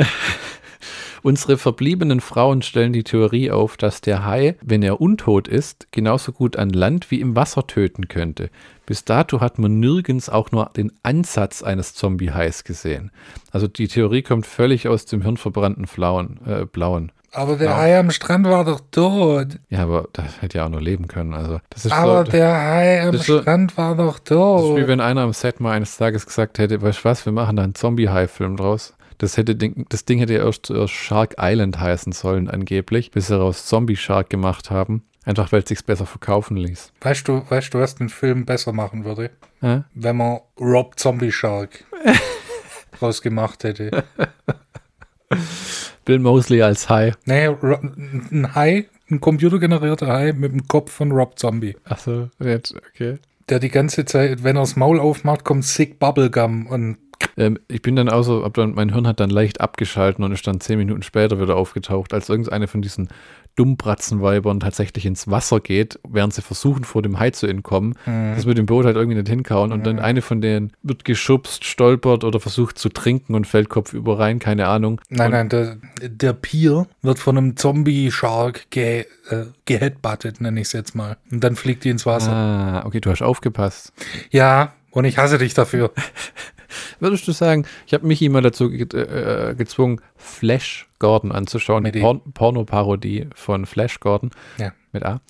[1.23, 6.33] Unsere verbliebenen Frauen stellen die Theorie auf, dass der Hai, wenn er untot ist, genauso
[6.33, 8.51] gut an Land wie im Wasser töten könnte.
[8.87, 13.11] Bis dato hat man nirgends auch nur den Ansatz eines Zombie-Hais gesehen.
[13.53, 17.13] Also die Theorie kommt völlig aus dem hirnverbrannten Flauen, äh, Blauen.
[17.35, 17.77] Aber der Ja.
[17.79, 19.59] Hai am Strand war doch tot.
[19.71, 21.33] Ja, aber das hätte ja auch nur leben können.
[21.33, 24.81] Also das ist Aber so, der Hai am so- Strand war doch Das ist wie
[24.81, 24.89] tot.
[24.89, 27.63] wenn einer am Set mal eines Tages gesagt hätte, weißt du was, wir machen da
[27.63, 28.93] einen Zombie-High-Film draus.
[29.23, 33.35] Das, hätte, Ding- das Ding hätte ja erst Shark Island heißen sollen, angeblich, bis sie
[33.35, 35.05] daraus Zombie Shark gemacht haben.
[35.25, 36.93] Einfach weil es sich besser verkaufen ließ.
[37.01, 39.31] Weißt du, weißt du, was den Film besser machen würde?
[39.61, 39.83] Hä?
[39.95, 41.85] Wenn man Rob Zombie Shark
[42.99, 44.03] draus gemacht hätte.
[46.05, 47.13] Bill Mosley als Hai.
[47.25, 51.77] Nee, ein Hai, ein computergenerierter Hai mit dem Kopf von Rob Zombie.
[51.85, 53.19] Achso, jetzt, okay.
[53.49, 56.99] Der die ganze Zeit, wenn er das Maul aufmacht, kommt Sick Bubblegum und
[57.37, 60.33] Ähm, ich bin dann auch so, hab dann, mein Hirn hat dann leicht abgeschalten und
[60.33, 63.09] ist dann zehn Minuten später wieder aufgetaucht, als irgendeine von diesen
[63.57, 67.95] Dummbratzenweibern tatsächlich ins Wasser geht, während sie versuchen, vor dem Hai zu entkommen.
[68.07, 71.67] Das mit dem Boot halt irgendwie nicht hinkauen und dann eine von denen wird geschubst,
[71.67, 75.03] stolpert oder versucht zu trinken und fällt kopfüber rein, keine Ahnung.
[75.11, 75.77] Nein, und, nein, der,
[76.09, 81.19] der Pier wird von einem Zombie-Shark ge, äh, geheadbuttet, nenne ich es jetzt mal.
[81.31, 82.33] Und dann fliegt die ins Wasser.
[82.33, 83.93] Ah, okay, du hast aufgepasst.
[84.31, 85.93] Ja, und ich hasse dich dafür.
[87.01, 92.01] Würdest du sagen, ich habe Michi mal dazu ge äh, gezwungen, Flash Gordon anzuschauen, die.
[92.01, 94.73] Porn Pornoparodie von Flash Gordon Ja.
[94.93, 95.21] mit A.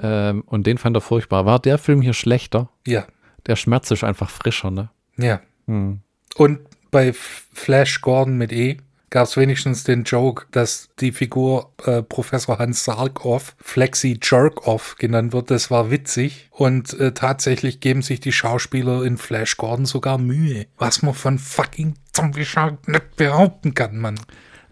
[0.00, 1.46] Ähm, und den fand er furchtbar.
[1.46, 2.68] War der Film hier schlechter?
[2.86, 3.06] Ja,
[3.46, 4.90] Der Schmerz ist einfach frischer, ne?
[5.16, 5.40] ja.
[5.66, 6.00] Hm.
[6.36, 8.76] Und bei Flash Gordon mit E
[9.14, 15.32] gab es wenigstens den Joke, dass die Figur äh, Professor Hans Sarkoff Flexi Jerkoff genannt
[15.32, 15.52] wird.
[15.52, 16.48] Das war witzig.
[16.50, 20.66] Und äh, tatsächlich geben sich die Schauspieler in Flash Gordon sogar Mühe.
[20.78, 24.18] Was man von fucking Zombie Shark nicht behaupten kann, Mann.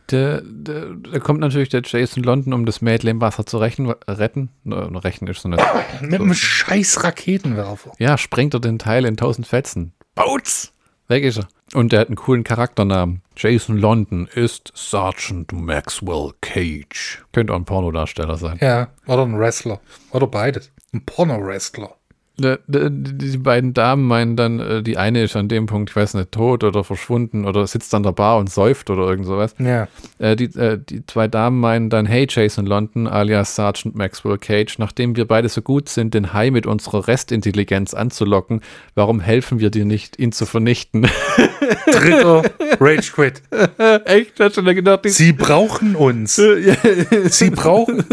[0.09, 0.41] Da
[1.21, 4.49] kommt natürlich der Jason London, um das Mädel im Wasser zu rächen, retten.
[4.65, 5.59] Ne, rechen ist so eine.
[6.01, 7.93] Mit einem scheiß Raketenwerfer.
[8.01, 9.93] Ja, sprengt er den Teil in tausend Fetzen.
[10.17, 10.73] Bautz!
[11.09, 11.49] Weg ist er.
[11.75, 13.23] Und der hat einen coolen Charakternamen.
[13.37, 17.25] Jason London ist Sergeant Maxwell Cage.
[17.33, 18.59] Könnte auch ein Pornodarsteller sein.
[18.61, 19.81] Ja, oder ein Wrestler.
[20.11, 20.71] Oder beides.
[20.93, 21.95] Ein Porno-Wrestler.
[22.39, 26.15] Der, die beiden Damen meinen dann, äh, die eine ist an dem Punkt, ich weiß
[26.15, 29.55] nicht, tot oder verschwunden oder sitzt an der Bar und säuft oder irgend sowas.
[29.59, 29.87] Ja.
[30.19, 34.79] Äh, die, äh, die zwei Damen meinen dann, hey Jason London alias Sergeant Maxwell Cage,
[34.79, 38.63] nachdem wir beide so gut sind, den Hai mit unserer Restintelligenz anzulocken,
[38.95, 41.07] warum helfen wir dir nicht, ihn zu vernichten?
[41.87, 42.45] Dritter
[42.81, 43.43] Rage Quit.
[44.07, 44.41] Echt?
[44.41, 45.01] Hast du da gedacht?
[45.05, 46.37] Sie brauchen uns.
[47.27, 48.05] Sie brauchen,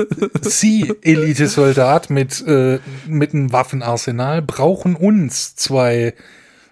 [0.42, 6.14] Sie, Elitesoldat mit, äh, mit einem Waffenarsenal, brauchen uns zwei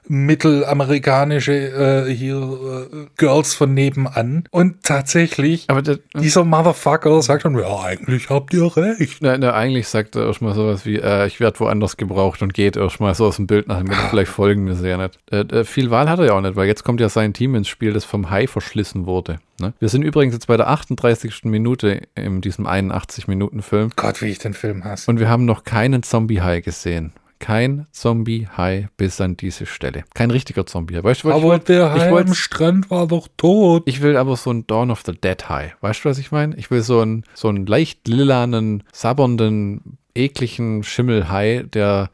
[0.10, 4.44] mittelamerikanische äh, hier äh, Girls von nebenan.
[4.52, 9.18] Und tatsächlich, aber der, dieser Motherfucker sagt dann, ja, eigentlich habt ihr recht.
[9.22, 12.78] na, na, eigentlich sagt er erstmal sowas wie, äh, ich werde woanders gebraucht und geht
[12.78, 15.20] erstmal so aus dem Bild nach dem vielleicht folgen wir ja nicht.
[15.32, 17.56] Äh, äh, viel Wahl hat er ja auch nicht, weil jetzt kommt ja sein Team
[17.56, 19.40] ins Spiel, das vom Hai verschlissen wurde.
[19.60, 19.74] Ne?
[19.80, 21.46] Wir sind übrigens jetzt bei der 38.
[21.46, 25.10] Minute in diesem 81-Minuten-Film Gott, wie ich den Film hasse.
[25.10, 27.12] und wir haben noch keinen Zombie-Hai gesehen.
[27.40, 30.04] Kein Zombie-Hai bis an diese Stelle.
[30.14, 31.04] Kein richtiger Zombie-Hai.
[31.04, 33.84] Weißt du, was ich Aber wollt- der ich Hai wollt- am Strand war doch tot.
[33.86, 35.76] Ich will aber so ein Dawn of the Dead High.
[35.82, 36.56] Weißt du, was ich meine?
[36.58, 42.10] Ich will so einen, so einen leicht lilanen, sabbernden, ekligen Schimmelhai, der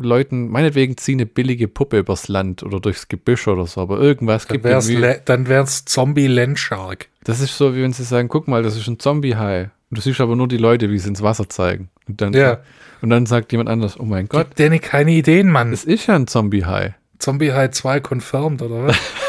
[0.00, 4.46] Leuten, meinetwegen zieh eine billige Puppe übers Land oder durchs Gebüsch oder so, aber irgendwas
[4.46, 4.88] Dann gibt wär's,
[5.26, 7.08] dann wär's Zombie Landshark.
[7.24, 9.70] Das ist so, wie wenn sie sagen, guck mal, das ist ein Zombie-Hai.
[9.90, 11.90] Und du siehst aber nur die Leute, wie sie ins Wasser zeigen.
[12.08, 12.60] Und dann, Ja.
[13.02, 15.72] Und dann sagt jemand anders, oh mein Gott, Gott, denen keine Ideen, Mann.
[15.72, 16.94] es ist ja ein Zombie-Hai.
[17.18, 18.96] Zombie Hai 2 confirmed, oder was?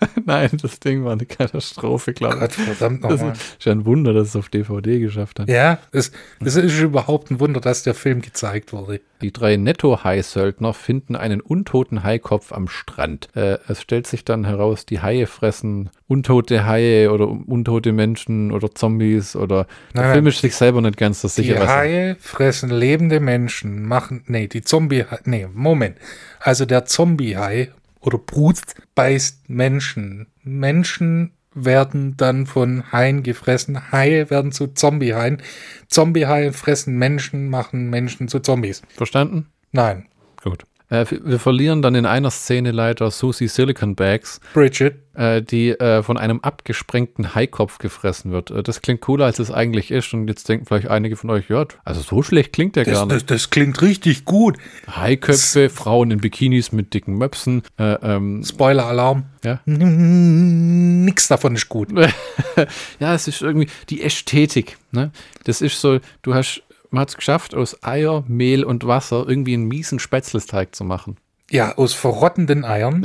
[0.24, 2.40] Nein, das Ding war eine Katastrophe, glaube ich.
[2.40, 3.32] Gott, verdammt Das nochmal.
[3.32, 5.48] ist ja ein Wunder, dass es auf DVD geschafft hat.
[5.48, 6.12] Ja, es,
[6.44, 9.00] es ist überhaupt ein Wunder, dass der Film gezeigt wurde.
[9.22, 13.28] Die drei Netto-Hai-Söldner finden einen untoten Haikopf am Strand.
[13.34, 18.72] Äh, es stellt sich dann heraus, die Haie fressen untote Haie oder untote Menschen oder
[18.74, 21.56] Zombies oder der Nein, Film ist sich selber nicht ganz so Die sicher.
[21.56, 25.96] er- Haie fressen lebende Menschen, machen, nee, die Zombie, nee, Moment.
[26.38, 27.70] Also der Zombie-Hai
[28.08, 28.60] oder Brut
[28.94, 30.26] beißt Menschen.
[30.42, 33.92] Menschen werden dann von Haien gefressen.
[33.92, 35.42] Haie werden zu Zombie-Haien.
[35.88, 38.82] Zombie-Haie fressen Menschen, machen Menschen zu Zombies.
[38.96, 39.48] Verstanden?
[39.72, 40.08] Nein.
[40.42, 40.64] Gut.
[40.90, 46.02] Äh, wir verlieren dann in einer Szene leider Susie Silicon Bags, Bridget, äh, die äh,
[46.02, 48.50] von einem abgesprengten Haikopf gefressen wird.
[48.50, 50.14] Äh, das klingt cooler, als es eigentlich ist.
[50.14, 53.06] Und jetzt denken vielleicht einige von euch, ja, also so schlecht klingt der das, gar
[53.06, 53.16] nicht.
[53.16, 54.56] das, das klingt richtig gut.
[54.90, 57.62] Haiköpfe, Frauen in Bikinis mit dicken Möpsen.
[57.78, 59.24] Äh, ähm, Spoiler-Alarm.
[59.44, 59.60] ja.
[59.66, 61.88] Nix davon ist gut.
[63.00, 64.78] ja, es ist irgendwie die Ästhetik.
[64.92, 65.10] Ne?
[65.44, 69.54] Das ist so, du hast, man hat es geschafft, aus Eier, Mehl und Wasser irgendwie
[69.54, 71.16] einen miesen Spätzlesteig zu machen.
[71.50, 73.02] Ja, aus verrottenden Eiern,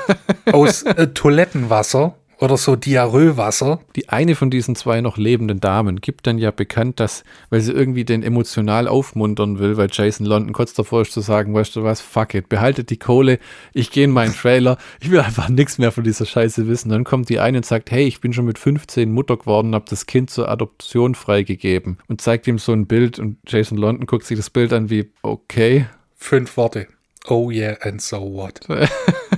[0.52, 3.78] aus äh, Toilettenwasser oder so Diarrhoewasser.
[3.94, 7.70] Die eine von diesen zwei noch lebenden Damen gibt dann ja bekannt, dass, weil sie
[7.70, 11.84] irgendwie den emotional aufmuntern will, weil Jason London kurz davor ist zu sagen, weißt du
[11.84, 13.38] was, fuck it, behaltet die Kohle,
[13.72, 16.88] ich gehe in meinen Trailer, ich will einfach nichts mehr von dieser Scheiße wissen.
[16.88, 19.84] Dann kommt die eine und sagt, hey, ich bin schon mit 15 Mutter geworden habe
[19.88, 24.26] das Kind zur Adoption freigegeben und zeigt ihm so ein Bild und Jason London guckt
[24.26, 26.88] sich das Bild an wie, okay, Fünf Worte.
[27.28, 28.60] Oh yeah, and so what?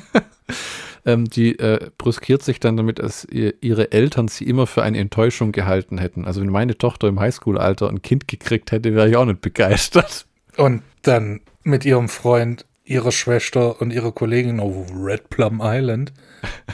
[1.04, 4.98] ähm, die äh, brüskiert sich dann damit, dass ihr, ihre Eltern sie immer für eine
[4.98, 6.24] Enttäuschung gehalten hätten.
[6.24, 10.26] Also wenn meine Tochter im Highschool-Alter ein Kind gekriegt hätte, wäre ich auch nicht begeistert.
[10.56, 16.12] Und dann mit ihrem Freund, ihrer Schwester und ihrer Kollegin auf Red Plum Island.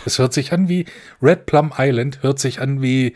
[0.05, 0.85] Es hört sich an wie,
[1.23, 3.15] Red Plum Island hört sich an wie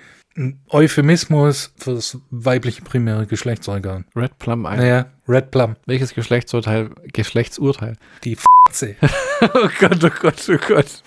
[0.68, 4.04] Euphemismus für das weibliche primäre Geschlechtsorgan.
[4.16, 4.78] Red Plum Island.
[4.80, 6.90] Naja, Red Plum, Welches Geschlechtsurteil?
[7.12, 7.96] Geschlechtsurteil?
[8.24, 8.96] die F***e.
[9.54, 11.02] oh Gott, oh Gott, oh Gott.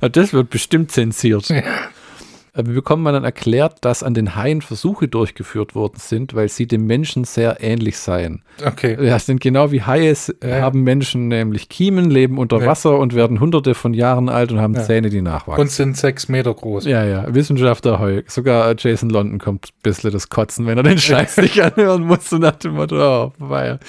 [0.00, 1.50] Ja, das wird bestimmt zensiert.
[1.50, 1.62] Äh,
[2.56, 6.86] Wir bekommen dann erklärt, dass an den Haien Versuche durchgeführt worden sind, weil sie dem
[6.86, 8.42] Menschen sehr ähnlich seien.
[8.64, 8.96] Okay.
[9.04, 10.60] Ja, sind genau wie Haie Ja.
[10.60, 12.66] haben Menschen nämlich Kiemen, leben unter Ja.
[12.66, 14.82] Wasser und werden hunderte von Jahren alt und haben Ja.
[14.82, 15.62] Zähne, die nachwachsen.
[15.62, 16.84] Und sind sechs Meter groß.
[16.84, 18.22] Ja, ja, Wissenschaftler heu.
[18.28, 22.30] Sogar Jason London kommt ein bisschen das Kotzen, wenn er den Scheiß nicht anhören muss,
[22.30, 23.80] so nach dem Motto, oh, weia.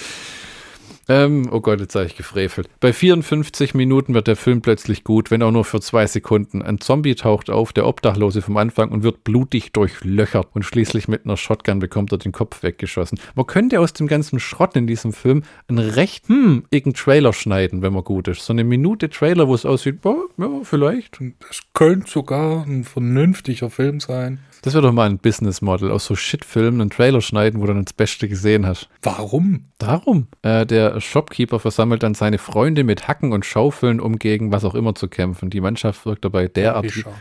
[1.07, 2.67] Ähm, oh Gott, jetzt habe ich gefrevelt.
[2.79, 6.61] Bei 54 Minuten wird der Film plötzlich gut, wenn auch nur für zwei Sekunden.
[6.61, 11.25] Ein Zombie taucht auf, der Obdachlose vom Anfang und wird blutig durchlöchert und schließlich mit
[11.25, 13.19] einer Shotgun bekommt er den Kopf weggeschossen.
[13.35, 16.63] Man könnte aus dem ganzen Schrott in diesem Film einen recht, hm,
[16.95, 18.45] Trailer schneiden, wenn man gut ist.
[18.45, 21.19] So eine Minute Trailer, wo es aussieht, oh, ja, vielleicht.
[21.39, 24.39] Das könnte sogar ein vernünftiger Film sein.
[24.65, 27.73] Das wäre doch mal ein Business Model, aus so Shit-Filmen einen Trailer schneiden, wo du
[27.75, 28.89] dann das Beste gesehen hast.
[29.03, 29.65] Warum?
[29.77, 30.25] Darum.
[30.41, 34.73] Äh, der Shopkeeper versammelt dann seine Freunde mit Hacken und Schaufeln, um gegen was auch
[34.73, 35.51] immer zu kämpfen.
[35.51, 37.13] Die Mannschaft wirkt dabei derart Schau.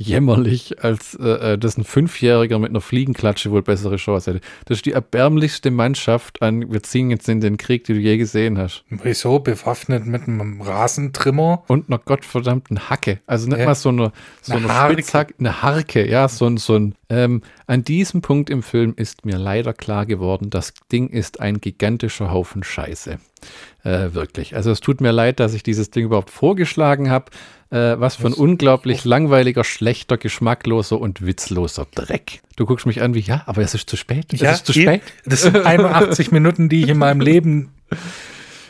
[0.00, 4.40] Jämmerlich, als äh, äh, dass ein Fünfjähriger mit einer Fliegenklatsche wohl bessere Chance hätte.
[4.64, 8.16] Das ist die erbärmlichste Mannschaft an, wir ziehen jetzt in den Krieg, die du je
[8.16, 8.84] gesehen hast.
[8.88, 9.38] Wieso?
[9.40, 11.64] Bewaffnet mit einem Rasentrimmer?
[11.68, 13.20] Und einer gottverdammten Hacke.
[13.26, 13.66] Also nicht Ja.
[13.66, 14.92] mal so eine, so Eine eine Harke.
[14.94, 19.24] Spitzhacke, eine Harke, ja, so ein, so ein, ähm, an diesem Punkt im Film ist
[19.24, 23.18] mir leider klar geworden, das Ding ist ein gigantischer Haufen Scheiße.
[23.84, 24.56] Äh, wirklich.
[24.56, 27.26] Also es tut mir leid, dass ich dieses Ding überhaupt vorgeschlagen habe.
[27.70, 32.40] Äh, was für ein unglaublich langweiliger, schlechter, geschmackloser und witzloser Dreck.
[32.56, 34.32] Du guckst mich an wie, ja, aber es ist zu spät.
[34.32, 35.02] Es ist zu spät.
[35.24, 37.70] Das sind 81 Minuten, die ich in meinem Leben.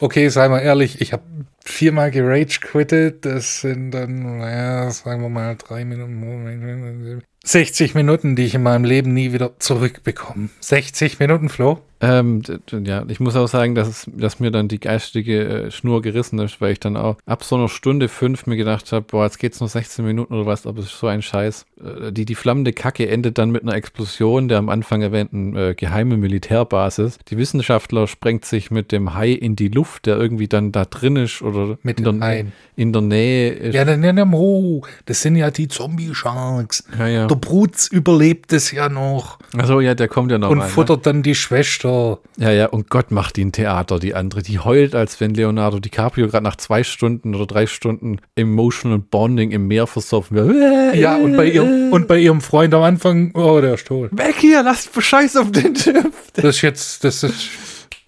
[0.01, 1.23] Okay, sei mal ehrlich, ich habe
[1.65, 3.25] viermal gerage quittet.
[3.25, 7.23] Das sind dann, naja, sagen wir mal drei Minuten.
[7.45, 10.51] 60 Minuten, die ich in meinem Leben nie wieder zurückbekomme.
[10.61, 11.81] 60 Minuten, Flo?
[12.01, 12.43] Ähm,
[12.85, 16.39] ja, ich muss auch sagen, dass, es, dass mir dann die geistige äh, Schnur gerissen
[16.39, 19.39] ist, weil ich dann auch ab so einer Stunde fünf mir gedacht habe, boah, jetzt
[19.39, 21.67] geht's nur 16 Minuten oder was, aber es ist so ein Scheiß.
[21.83, 25.75] Äh, die, die flammende Kacke endet dann mit einer Explosion der am Anfang erwähnten äh,
[25.75, 27.19] geheimen Militärbasis.
[27.29, 31.17] Die Wissenschaftler sprengt sich mit dem Hai in die Luft, der irgendwie dann da drin
[31.17, 32.53] ist oder Mit in, der, Haien.
[32.77, 33.75] in der Nähe ist.
[33.75, 36.85] Ja, dann nennen wir, das sind ja die Zombie-Sharks.
[36.99, 37.27] ja, ja.
[37.27, 40.71] Der Brutz überlebt es ja noch Also ja, der kommt ja noch und mal, ne?
[40.71, 41.90] futtert dann die Schwester.
[42.39, 44.43] Ja, ja, und Gott macht die ein Theater, die andere.
[44.43, 49.51] Die heult, als wenn Leonardo DiCaprio gerade nach zwei Stunden oder drei Stunden Emotional Bonding
[49.51, 50.95] im Meer versoffen wird.
[50.97, 54.11] Ja, und bei ihrem, und bei ihrem Freund am Anfang, oh, der ist tot.
[54.13, 56.13] Weg hier, lasst Scheiß auf den Typ.
[56.35, 57.51] Das ist jetzt, das ist,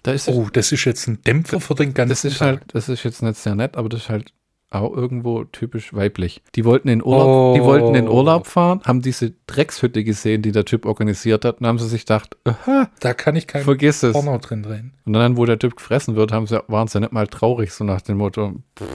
[0.03, 2.47] Da ist, oh, das ist jetzt ein Dämpfer für den ganzen das ist Tag.
[2.47, 4.33] halt, das ist jetzt nicht sehr nett, aber das ist halt
[4.75, 6.41] auch irgendwo typisch weiblich.
[6.55, 7.53] Die wollten in Urlaub, Oh.
[7.55, 11.67] die wollten in Urlaub fahren, haben diese Dreckshütte gesehen, die der Typ organisiert hat, und
[11.67, 14.13] haben sie sich gedacht, aha, Da kann ich kein vergiss es.
[14.13, 14.93] Porno drin drehen.
[15.05, 17.83] Und dann, wo der Typ gefressen wird, haben sie, waren sie nicht mal traurig, so
[17.83, 18.85] nach dem Motto, pff,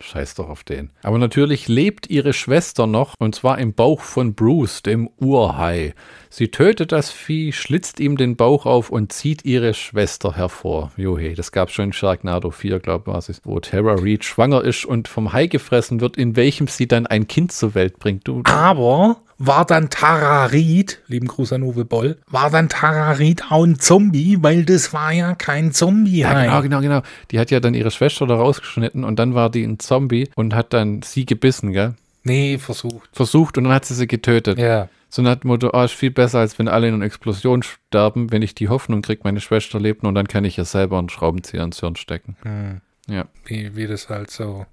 [0.00, 0.90] scheiß doch auf den.
[1.02, 5.94] Aber natürlich lebt ihre Schwester noch, und zwar im Bauch von Bruce, dem Urhai.
[6.36, 10.90] Sie tötet das Vieh, schlitzt ihm den Bauch auf und zieht ihre Schwester hervor.
[10.96, 14.64] Johe, das gab schon in Sharknado 4, glaube ich, was ist, wo Tara Reid schwanger
[14.64, 18.26] ist und vom Hai gefressen wird, in welchem sie dann ein Kind zur Welt bringt.
[18.26, 23.78] Du, Aber war dann Tararid, lieben Gruß an Uwe Boll, war dann Tararid auch ein
[23.78, 26.18] Zombie, weil das war ja kein Zombie.
[26.18, 27.02] Ja, genau, genau, genau.
[27.30, 30.52] Die hat ja dann ihre Schwester da rausgeschnitten und dann war die ein Zombie und
[30.52, 31.94] hat dann sie gebissen, gell?
[32.24, 33.08] Nee, versucht.
[33.12, 34.58] Versucht und dann hat sie sie getötet.
[34.58, 34.88] Ja.
[35.14, 38.32] So nach dem Motto, oh, ist viel besser, als wenn alle in einer Explosion sterben,
[38.32, 41.08] wenn ich die Hoffnung kriege, meine Schwester lebt und dann kann ich ihr selber einen
[41.08, 42.36] Schraubenzieher ins Hirn stecken.
[42.42, 42.80] Hm.
[43.06, 43.26] Ja.
[43.44, 44.66] Wie, wie das halt so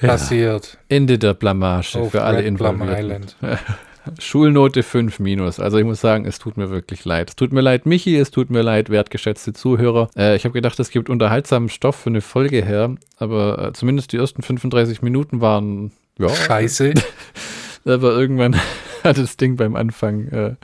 [0.00, 0.08] Ja.
[0.08, 0.78] passiert.
[0.88, 2.98] Ende der Blamage auf für alle Involvierten.
[2.98, 3.36] Island.
[4.18, 5.60] Schulnote 5 minus.
[5.60, 7.28] Also ich muss sagen, es tut mir wirklich leid.
[7.28, 10.10] Es tut mir leid, Michi, es tut mir leid, wertgeschätzte Zuhörer.
[10.16, 14.10] Äh, ich habe gedacht, es gibt unterhaltsamen Stoff für eine Folge her, aber äh, zumindest
[14.10, 16.94] die ersten 35 Minuten waren, ja, Scheiße.
[17.84, 18.56] aber irgendwann
[19.08, 20.54] hat das Ding beim Anfang, äh,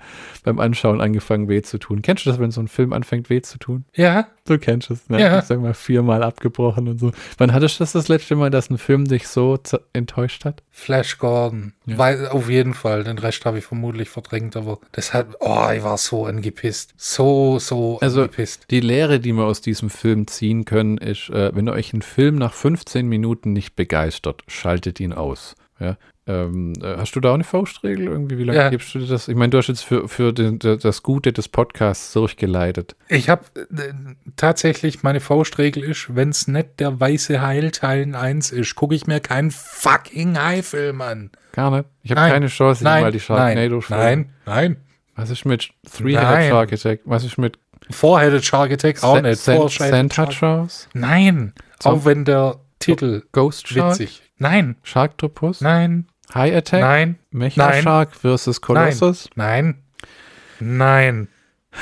[0.45, 2.03] beim Anschauen angefangen weh zu tun.
[2.03, 3.85] Kennst du das, wenn so ein Film anfängt weh zu tun?
[3.95, 5.19] ja, Du kennst es, ne?
[5.23, 5.39] Ja.
[5.39, 7.13] Ich sag mal viermal abgebrochen und so.
[7.39, 9.59] Wann hattest du das das letzte Mal, dass ein Film dich so
[9.95, 10.63] enttäuscht hat?
[10.71, 11.73] Flash Gordon.
[11.87, 11.97] Ja.
[11.97, 13.05] Weil, auf jeden Fall.
[13.05, 16.93] Den Rest habe ich vermutlich verdrängt, aber das hat, oh, ich war so angepisst.
[16.99, 18.67] So, so Also- angepisst.
[18.71, 22.35] Die Lehre, die wir aus diesem Film ziehen können, ist, äh, wenn euch ein Film
[22.35, 25.55] nach 15 Minuten nicht begeistert, schaltet ihn aus.
[25.85, 25.97] Ja?
[26.27, 28.39] Ähm, äh, hast du da auch eine Faustregel irgendwie?
[28.39, 28.71] Wie lange Ja.
[28.71, 29.29] gibst du das?
[29.29, 32.97] Ich meine, du hast jetzt für, für den, das Gute des Podcasts durchgeleitet.
[33.09, 33.93] Ich habe äh,
[34.37, 39.07] tatsächlich, meine Faustregel ist, wenn es nicht der weiße Hai Teil 1 ist, gucke ich
[39.07, 41.31] mir keinen fucking Hai-Film an.
[41.53, 41.85] Gar nicht.
[42.03, 44.77] Ich habe keine Chance, Nein, mal die Sharknado nein, nein, nein.
[45.17, 46.49] Was ist mit Three-Headed.
[46.51, 47.01] Shark Attack?
[47.05, 47.59] Was ist mit
[47.91, 49.39] Four-Headed Shark Attack auch nicht.
[49.41, 50.89] Sand, Four-Sided Shark- Touchers?
[50.95, 51.91] Nein, So.
[51.91, 53.93] auch wenn der Titel Ghost Shark?
[53.99, 54.23] witzig.
[54.39, 55.61] Nein, Sharktopus?
[55.61, 56.81] nein, High Attack?
[56.81, 57.83] nein, Mecha Nein.
[57.83, 59.29] Shark versus Colossus?
[59.37, 59.77] nein,
[60.61, 61.29] nein.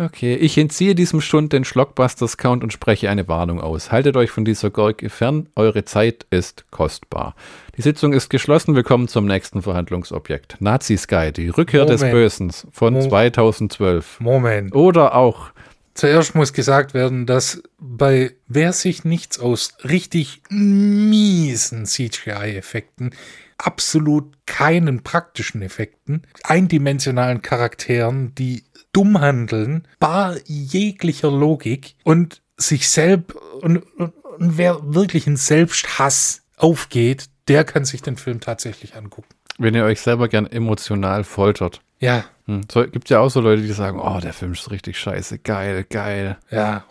[0.00, 3.90] Okay, ich entziehe diesem Stund den Schlockbusters-Count und spreche eine Warnung aus.
[3.90, 7.34] Haltet euch von dieser Gorke fern, eure Zeit ist kostbar.
[7.76, 10.54] Die Sitzung ist geschlossen, wir kommen zum nächsten Verhandlungsobjekt.
[10.60, 12.14] Nazi Sky, die Rückkehr des Moment.
[12.14, 14.20] Bösen von Mo- 2012.
[14.20, 14.72] Moment.
[14.72, 15.50] Oder auch,
[15.98, 23.10] Zuerst muss gesagt werden, dass bei Wer sich nichts aus richtig miesen CGI-Effekten,
[23.56, 33.36] absolut keinen praktischen Effekten, eindimensionalen Charakteren, die dumm handeln, bar jeglicher Logik und sich selbst
[33.60, 39.34] und, und, und wer wirklich in Selbsthass aufgeht, der kann sich den Film tatsächlich angucken.
[39.58, 41.80] wenn ihr euch selber gern emotional foltert.
[42.00, 42.62] Ja, Hm.
[42.72, 45.84] So, gibt ja auch so Leute, die sagen, oh, der Film ist richtig scheiße, geil,
[45.88, 46.38] geil.
[46.50, 46.82] ja.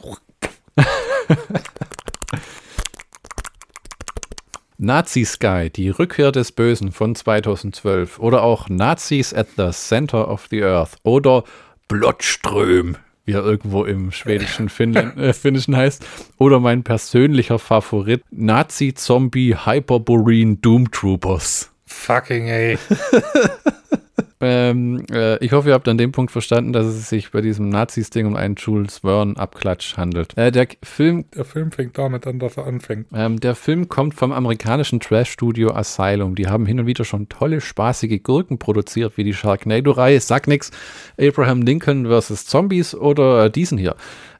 [4.77, 10.45] Nazi Sky, die Rückkehr des Bösen von 2012 oder auch Nazis at the Center of
[10.51, 11.43] the Earth oder
[11.87, 16.05] Bloodström, wie er irgendwo im schwedischen Finnland, äh, Finnischen heißt,
[16.37, 21.71] oder mein persönlicher Favorit Nazi Zombie Hyperborean Doom Troopers.
[21.87, 22.77] Fucking ey.
[24.39, 27.69] Ähm, äh, ich hoffe, ihr habt an dem Punkt verstanden, dass es sich bei diesem
[27.69, 30.37] Nazis-Ding um einen Jules Verne-Abklatsch handelt.
[30.37, 33.07] Äh, der Film Der Film fängt damit an, dass er anfängt.
[33.13, 36.35] Ähm, der Film kommt vom amerikanischen Trash-Studio Asylum.
[36.35, 40.19] Die haben hin und wieder schon tolle, spaßige Gurken produziert, wie die Sharknado-Reihe.
[40.19, 40.71] Sag nix.
[41.19, 42.45] Abraham Lincoln vs.
[42.45, 43.95] Zombies oder äh, diesen hier.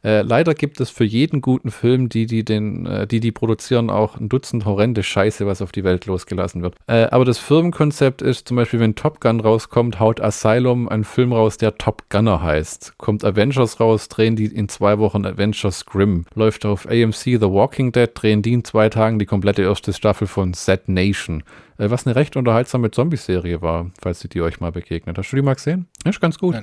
[0.07, 3.89] Äh, leider gibt es für jeden guten Film, die die, den, äh, die die produzieren,
[3.89, 6.75] auch ein Dutzend horrende Scheiße, was auf die Welt losgelassen wird.
[6.87, 11.33] Äh, aber das Firmenkonzept ist zum Beispiel, wenn Top Gun rauskommt, haut Asylum einen Film
[11.33, 12.93] raus, der Top Gunner heißt.
[12.97, 16.23] Kommt Avengers raus, drehen die in zwei Wochen Avengers Grimm.
[16.35, 20.27] Läuft auf AMC The Walking Dead, drehen die in zwei Tagen die komplette erste Staffel
[20.27, 21.43] von Set Nation.
[21.77, 25.17] Äh, was eine recht unterhaltsame Zombie-Serie war, falls sie die euch mal begegnet.
[25.17, 25.87] Hast du die mal gesehen?
[26.05, 26.55] Ist ganz gut.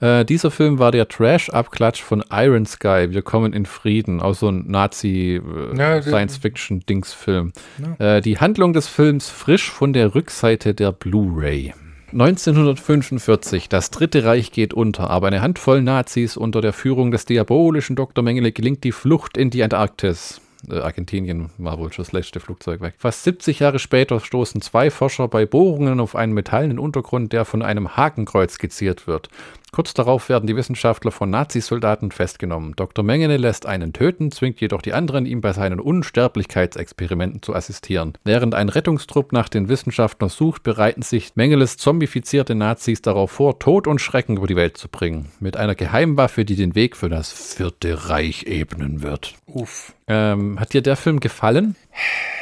[0.00, 3.06] Äh, dieser Film war der Trash-Abklatsch von Iron Sky.
[3.10, 7.52] Wir kommen in Frieden, aus so einem Nazi-Science-Fiction-Dings-Film.
[7.98, 8.16] Ja.
[8.16, 11.74] Äh, die Handlung des Films frisch von der Rückseite der Blu-ray.
[12.12, 17.96] 1945, das Dritte Reich geht unter, aber eine Handvoll Nazis unter der Führung des diabolischen
[17.96, 18.22] Dr.
[18.22, 20.41] Mengele gelingt die Flucht in die Antarktis.
[20.68, 22.94] Äh, Argentinien war wohl schon das letzte Flugzeug weg.
[22.98, 27.62] Fast 70 Jahre später stoßen zwei Forscher bei Bohrungen auf einen metallenen Untergrund, der von
[27.62, 29.28] einem Hakenkreuz skizziert wird.
[29.74, 32.76] Kurz darauf werden die Wissenschaftler von Nazisoldaten festgenommen.
[32.76, 33.02] Dr.
[33.02, 38.12] Mengele lässt einen töten, zwingt jedoch die anderen, ihm bei seinen Unsterblichkeitsexperimenten zu assistieren.
[38.22, 43.86] Während ein Rettungstrupp nach den Wissenschaftlern sucht, bereiten sich Mengeles zombifizierte Nazis darauf vor, Tod
[43.86, 45.30] und Schrecken über die Welt zu bringen.
[45.40, 49.36] Mit einer Geheimwaffe, die den Weg für das Vierte Reich ebnen wird.
[49.46, 49.94] Uff.
[50.06, 51.76] Ähm, hat dir der Film gefallen?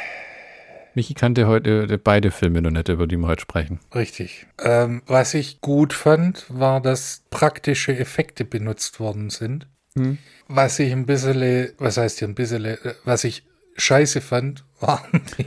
[0.93, 3.79] Michi kannte heute äh, beide Filme noch nicht, über die wir heute sprechen.
[3.95, 4.47] Richtig.
[4.59, 9.67] Ähm, was ich gut fand, war, dass praktische Effekte benutzt worden sind.
[9.95, 10.17] Hm.
[10.47, 13.45] Was ich ein bisschen, was heißt hier ein bisschen, äh, was ich
[13.77, 15.45] scheiße fand, waren die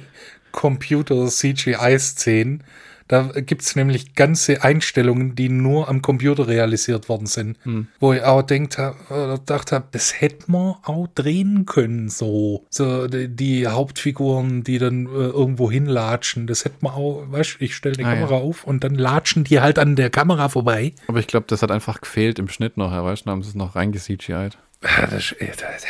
[0.53, 2.65] Computer-CGI-Szenen,
[3.09, 7.59] da gibt es nämlich ganze Einstellungen, die nur am Computer realisiert worden sind.
[7.65, 7.89] Hm.
[8.01, 12.65] Wo ich auch denkt oder gedacht habe, das hätte man auch drehen können, so.
[12.71, 17.77] So die, die Hauptfiguren, die dann äh, irgendwo hinlatschen, das hätte man auch, weißt ich
[17.77, 18.41] stelle die ah, Kamera ja.
[18.41, 20.93] auf und dann latschen die halt an der Kamera vorbei.
[21.07, 23.55] Aber ich glaube, das hat einfach gefehlt im Schnitt noch, weißt du, haben sie es
[23.55, 24.57] noch reingecgi'd.
[24.83, 25.87] Ja, das, das, das,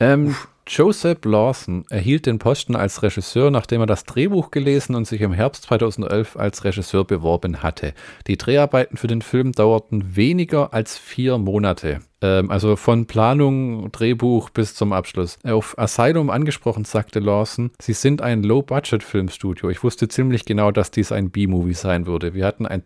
[0.00, 0.34] ähm,
[0.66, 5.32] Joseph Lawson erhielt den Posten als Regisseur, nachdem er das Drehbuch gelesen und sich im
[5.32, 7.94] Herbst 2011 als Regisseur beworben hatte.
[8.26, 12.00] Die Dreharbeiten für den Film dauerten weniger als vier Monate.
[12.22, 15.38] Ähm, also von Planung, Drehbuch bis zum Abschluss.
[15.44, 19.68] Auf Asylum angesprochen, sagte Lawson, sie sind ein Low-Budget-Filmstudio.
[19.70, 22.34] Ich wusste ziemlich genau, dass dies ein B-Movie sein würde.
[22.34, 22.82] Wir hatten ein,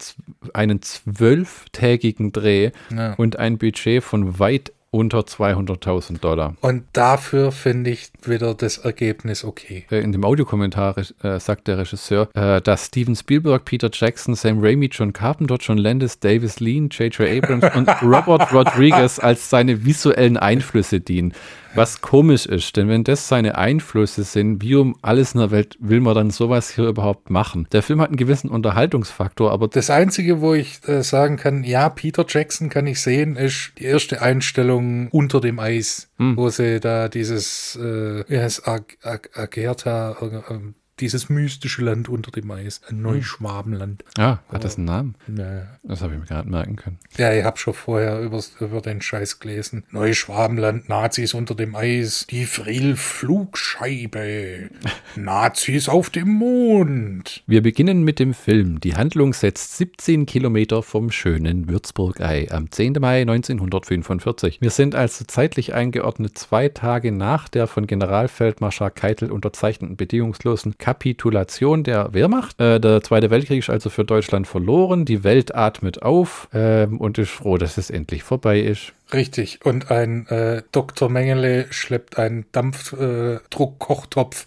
[0.54, 3.14] einen zwölftägigen Dreh ja.
[3.14, 6.54] und ein Budget von weit unter 200.000 Dollar.
[6.60, 9.84] Und dafür finde ich wieder das Ergebnis okay.
[9.90, 14.58] Äh, in dem Audiokommentar äh, sagt der Regisseur, äh, dass Steven Spielberg, Peter Jackson, Sam
[14.60, 17.28] Raimi, John Carpenter, John Landis, Davis Lean, J.J.
[17.28, 21.34] Abrams und Robert Rodriguez als seine visuellen Einflüsse dienen.
[21.74, 25.76] Was komisch ist, denn wenn das seine Einflüsse sind, wie um alles in der Welt
[25.78, 27.68] will man dann sowas hier überhaupt machen?
[27.70, 29.68] Der Film hat einen gewissen Unterhaltungsfaktor, aber.
[29.68, 33.84] Das Einzige, wo ich äh, sagen kann, ja, Peter Jackson kann ich sehen, ist die
[33.84, 36.36] erste Einstellung unter dem Eis, hm.
[36.36, 40.58] wo sie da dieses, äh, wie heißt Ag Ag Agerta, äh,
[41.00, 44.02] dieses mystische Land unter dem Eis, ein Neuschwabenland.
[44.16, 45.14] Ja, hat das einen Namen?
[45.36, 45.66] Ja.
[45.82, 46.98] Das habe ich mir gerade merken können.
[47.16, 49.84] Ja, ich habe schon vorher über, über den Scheiß gelesen.
[49.90, 54.70] Neuschwabenland, Nazis unter dem Eis, die Frill-Flugscheibe,
[55.16, 57.42] Nazis auf dem Mond.
[57.46, 58.80] Wir beginnen mit dem Film.
[58.80, 62.94] Die Handlung setzt 17 Kilometer vom schönen Würzburg-Ei am 10.
[63.00, 64.62] Mai 1945.
[64.62, 71.82] Wir sind also zeitlich eingeordnet zwei Tage nach der von Generalfeldmarschall Keitel unterzeichneten bedingungslosen Kapitulation
[71.82, 72.60] der Wehrmacht.
[72.60, 75.04] Äh, der Zweite Weltkrieg ist also für Deutschland verloren.
[75.04, 78.92] Die Welt atmet auf äh, und ist froh, dass es endlich vorbei ist.
[79.12, 79.58] Richtig.
[79.64, 81.08] Und ein äh, Dr.
[81.08, 84.46] Mengele schleppt einen Dampfdruckkochtopf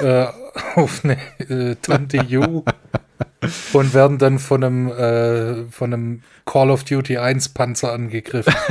[0.00, 0.26] äh,
[0.74, 2.62] auf eine äh, Tante Ju
[3.72, 8.52] und werden dann von einem, äh, von einem Call of Duty 1 Panzer angegriffen.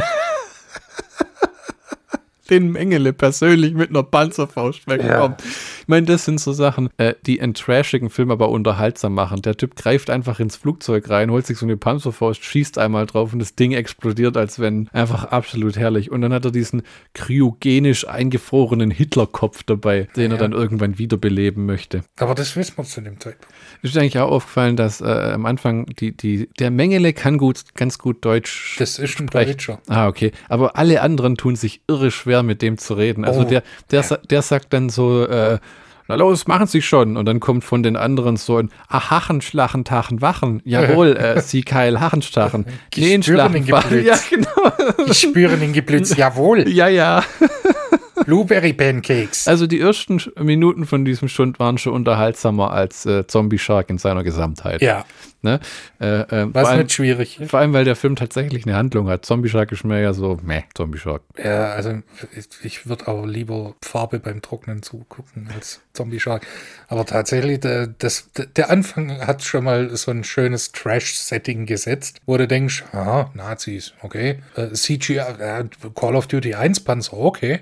[2.49, 5.41] den Mengele persönlich mit einer Panzerfaust wegkommt.
[5.41, 5.47] Ja.
[5.83, 9.41] Ich meine, das sind so Sachen, äh, die einen trashigen Film aber unterhaltsam machen.
[9.41, 13.33] Der Typ greift einfach ins Flugzeug rein, holt sich so eine Panzerfaust, schießt einmal drauf
[13.33, 16.09] und das Ding explodiert, als wenn einfach absolut herrlich.
[16.09, 20.37] Und dann hat er diesen kryogenisch eingefrorenen Hitlerkopf dabei, den ja.
[20.37, 22.05] er dann irgendwann wiederbeleben möchte.
[22.17, 23.53] Aber das wissen wir zu dem Zeitpunkt.
[23.81, 25.03] Ist eigentlich auch aufgefallen, dass äh,
[25.33, 28.77] am Anfang die, die, der Mengele kann gut, ganz gut Deutsch.
[28.79, 29.81] Das ist ein Deutscher.
[29.89, 30.31] Ah, okay.
[30.47, 33.25] Aber alle anderen tun sich irre schwer, mit dem zu reden.
[33.25, 33.43] Also oh.
[33.43, 35.59] der, der, der sagt dann so, äh,
[36.07, 37.17] na los, machen Sie schon.
[37.17, 40.61] Und dann kommt von den anderen so ein Ach, Hachen, Schlachen, Tachen, Wachen.
[40.65, 42.65] Jawohl, äh, Sie Keil, Hachenstachen.
[42.95, 45.07] Den Schlachen, Ja, genau.
[45.07, 46.67] Ich spüre den Geblitz, jawohl.
[46.69, 47.23] Ja, ja.
[48.25, 49.47] Blueberry Pancakes.
[49.47, 53.97] Also die ersten Minuten von diesem Stund waren schon unterhaltsamer als äh, Zombie Shark in
[53.97, 54.81] seiner Gesamtheit.
[54.81, 55.05] Ja.
[55.43, 55.59] Ne?
[55.99, 59.25] Äh, äh, Was allem, nicht schwierig vor allem, weil der Film tatsächlich eine Handlung hat.
[59.25, 61.21] Zombie Shark ist mir ja so, meh, Zombie Shark.
[61.37, 62.01] Ja, also
[62.35, 66.47] ich, ich würde auch lieber Farbe beim Trocknen zugucken als Zombie Shark.
[66.87, 72.37] Aber tatsächlich, der, das, der Anfang hat schon mal so ein schönes Trash-Setting gesetzt, wo
[72.37, 74.39] du denkst, aha, Nazis, okay.
[74.55, 77.59] Äh, CGI, äh, Call of Duty 1 Panzer, okay.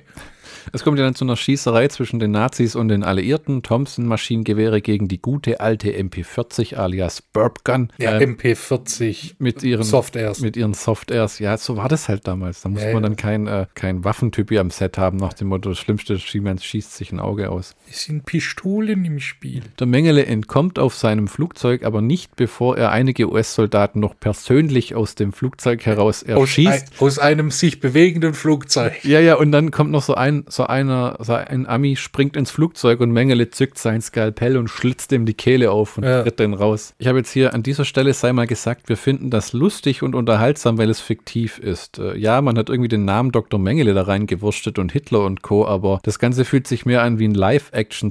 [0.74, 3.64] Es kommt ja dann zu einer Schießerei zwischen den Nazis und den Alliierten.
[3.64, 7.92] Thompson-Maschinengewehre gegen die gute alte MP40 alias Burp Gun.
[7.98, 10.40] Ja, Ähm, MP40 mit ihren Soft Airs.
[10.42, 11.40] Mit ihren Soft Airs.
[11.40, 12.62] Ja, so war das halt damals.
[12.62, 13.10] Da musste Ja, man ja.
[13.10, 16.96] dann kein, äh, kein Waffentypi am Set haben, nach dem Motto, das Schlimmste Schiemens schießt
[16.96, 17.76] sich ein Auge aus.
[17.90, 19.62] Es sind Pistolen im Spiel.
[19.80, 25.16] Der Mengele entkommt auf seinem Flugzeug, aber nicht bevor er einige US-Soldaten noch persönlich aus
[25.16, 27.02] dem Flugzeug heraus Aus, ein, erschießt.
[27.02, 29.04] aus einem sich bewegenden Flugzeug.
[29.04, 32.52] Ja, ja, und dann kommt noch so ein, so einer, so ein Ami springt ins
[32.52, 36.24] Flugzeug und Mengele zückt sein Skalpell und schlitzt ihm die Kehle auf und Ja.
[36.24, 36.94] tritt den raus.
[36.98, 40.14] Ich habe jetzt hier an dieser Stelle sei mal gesagt, wir finden das lustig und
[40.16, 42.00] unterhaltsam, weil es fiktiv ist.
[42.00, 43.60] Äh, ja, man hat irgendwie den Namen Dr.
[43.60, 47.28] Mengele da reingewurstet und Hitler und Co., aber das Ganze fühlt sich mehr an wie
[47.28, 47.34] ein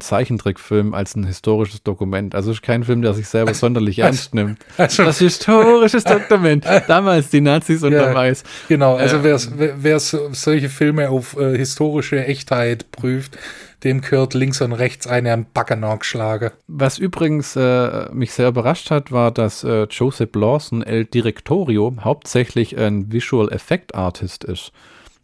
[0.00, 2.34] Live-Action-Zeichentrickfilm als ein historisches Dokument.
[2.34, 4.58] Also es ist kein Film, der sich selber sonderlich ernst nimmt.
[4.76, 6.64] Also- das historisches Dokument.
[6.88, 8.16] Damals die Nazis unter Ja.
[8.16, 8.44] Eis.
[8.68, 13.38] Genau, also Äh, wer, wer, wer so, solche Filme auf äh, historische Echtheit prüft,
[13.84, 16.50] dem gehört links und rechts eine an Backen angeschlagen.
[16.66, 22.78] Was übrigens äh, mich sehr überrascht hat, war, dass äh, Joseph Lawson El Directorio hauptsächlich
[22.78, 24.72] ein Visual Effect Artist ist.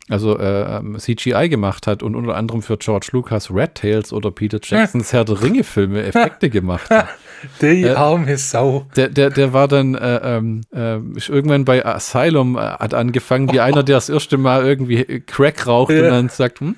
[0.08, 4.30] Also äh, ähm, CGI gemacht hat und unter anderem für George Lucas Red Tails oder
[4.30, 7.08] Peter Jacksons Herr der Ringe Filme Effekte gemacht hat.
[7.60, 8.86] Die Äh, arme Sau.
[8.96, 10.94] Der, der, der war dann äh, ähm, äh,
[11.28, 15.90] irgendwann bei Asylum äh, hat angefangen, wie einer, der das erste Mal irgendwie Crack raucht
[15.90, 16.10] und Ja.
[16.10, 16.76] dann sagt hm,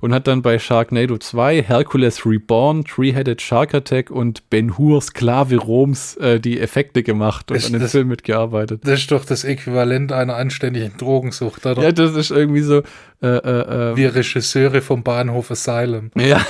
[0.00, 5.56] und hat dann bei Sharknado 2, Hercules Reborn, Three-Headed Shark Attack und Ben Hur Sklave
[5.56, 8.82] Roms äh, die Effekte gemacht und Ist an dem Film mitgearbeitet.
[8.84, 11.75] Das ist doch das Äquivalent einer anständigen Drogensucht, oder?
[11.82, 12.82] Ja, das ist irgendwie so
[13.22, 16.10] äh, äh, äh, Wir Regisseure vom Bahnhof Asylum.
[16.16, 16.44] Ja.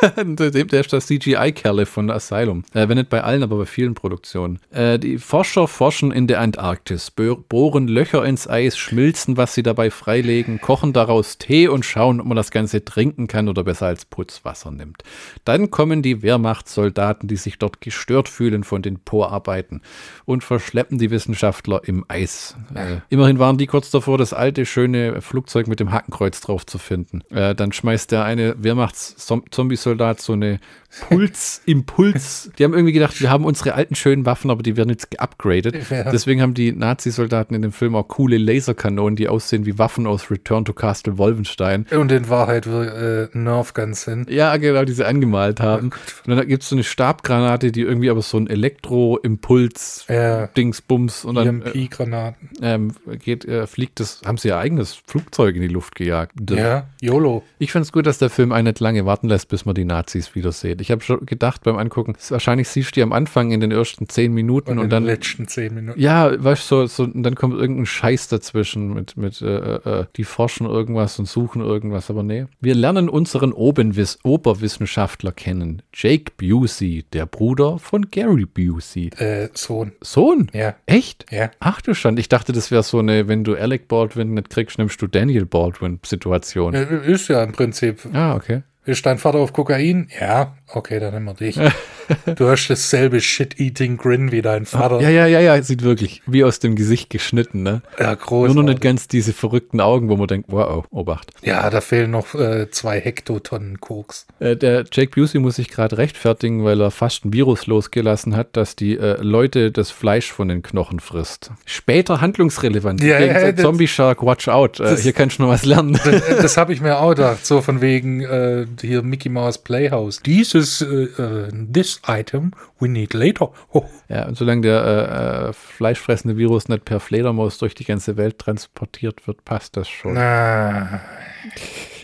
[0.16, 2.64] der ist der CGI-Kerle von Asylum.
[2.72, 4.58] Äh, wenn nicht bei allen, aber bei vielen Produktionen.
[4.70, 9.90] Äh, die Forscher forschen in der Antarktis, bohren Löcher ins Eis, schmilzen, was sie dabei
[9.90, 14.04] freilegen, kochen daraus Tee und schauen, ob man das Ganze trinken kann oder besser als
[14.04, 15.02] Putzwasser nimmt.
[15.44, 19.82] Dann kommen die Wehrmachtssoldaten, die sich dort gestört fühlen von den Bohrarbeiten
[20.24, 22.56] und verschleppen die Wissenschaftler im Eis.
[22.74, 26.78] Äh, immerhin waren die kurz davor, das alte, schöne Flugzeug mit dem Hakenkreuz drauf zu
[26.78, 27.22] finden.
[27.30, 29.89] Äh, dann schmeißt der eine Wehrmachts-Zombie-Soldat
[30.20, 30.60] so eine
[31.08, 32.50] Puls, Impuls.
[32.58, 35.76] Die haben irgendwie gedacht, wir haben unsere alten schönen Waffen, aber die werden jetzt geupgradet.
[35.90, 36.10] Ja.
[36.10, 40.30] Deswegen haben die Nazi-Soldaten in dem Film auch coole Laserkanonen, die aussehen wie Waffen aus
[40.30, 41.86] Return to Castle Wolfenstein.
[41.92, 44.30] Und in Wahrheit äh, Nerfguns sind.
[44.30, 45.90] Ja, genau, die sie angemalt haben.
[46.26, 50.46] Und dann gibt es so eine Stabgranate, die irgendwie aber so ein Elektro-Impuls, Ja.
[50.48, 52.50] Dingsbums und dann äh, EMP-Granaten.
[52.62, 56.32] ähm, geht, äh, fliegt das, haben sie ihr eigenes Flugzeug in die Luft gejagt.
[56.50, 57.42] Ja, YOLO.
[57.58, 59.84] Ich finde es gut, dass der Film einen nicht lange warten lässt, bis man die
[59.84, 60.79] Nazis wieder sieht.
[60.80, 64.08] Ich habe schon gedacht beim Angucken, wahrscheinlich siehst du die am Anfang in den ersten
[64.08, 65.02] zehn Minuten Und, und, in dann.
[65.04, 66.00] den letzten zehn Minuten.
[66.00, 70.04] Ja, weißt du, so, so, und dann kommt irgendein Scheiß dazwischen mit, mit äh, äh,
[70.16, 72.46] die forschen irgendwas und suchen irgendwas, aber nee.
[72.60, 75.82] Wir lernen unseren Obenwiss Oberwissenschaftler kennen.
[75.94, 79.10] Jake Busey, der Bruder von Gary Busey.
[79.18, 79.92] Äh, Sohn.
[80.00, 80.48] Sohn?
[80.52, 80.74] Ja.
[80.86, 81.26] Echt?
[81.30, 81.50] Ja.
[81.60, 84.78] Ach du Stand, ich dachte, das wäre so eine, wenn du Alec Baldwin nicht kriegst,
[84.78, 86.74] nimmst du Daniel Baldwin-Situation.
[86.74, 87.98] Äh, Ist ja im Prinzip.
[88.12, 88.62] Ah, okay.
[88.86, 90.08] Ist dein Vater auf Kokain?
[90.18, 90.54] Ja.
[90.72, 91.58] Okay, dann nehmen wir dich.
[92.36, 95.00] du hast dasselbe Shit-Eating-Grin wie dein Vater.
[95.00, 97.82] Ja, ja, ja, ja, sieht wirklich wie aus dem Gesicht geschnitten, ne?
[97.98, 98.54] Ja, groß.
[98.54, 101.32] Nur noch nicht ganz diese verrückten Augen, wo man denkt, wow, Obacht.
[101.42, 104.26] Ja, da fehlen noch äh, zwei Hektotonnen Koks.
[104.38, 108.56] Äh, der Jake Busey muss sich gerade rechtfertigen, weil er fast ein Virus losgelassen hat,
[108.56, 111.50] dass die äh, Leute das Fleisch von den Knochen frisst.
[111.66, 113.02] Später handlungsrelevant.
[113.02, 114.80] Ja, ja, Zombie Shark, watch out.
[114.80, 115.98] Äh, hier kannst du noch was lernen.
[116.04, 120.20] Das, das habe ich mir auch gedacht, so von wegen äh, hier Mickey Mouse Playhouse.
[120.20, 123.52] Dieses, äh, äh, this item we need later.
[123.72, 123.84] Oh.
[124.08, 128.38] Ja, und solange der äh, äh, fleischfressende Virus nicht per Fledermaus durch die ganze Welt
[128.38, 130.14] transportiert wird, passt das schon.
[130.14, 131.00] Na,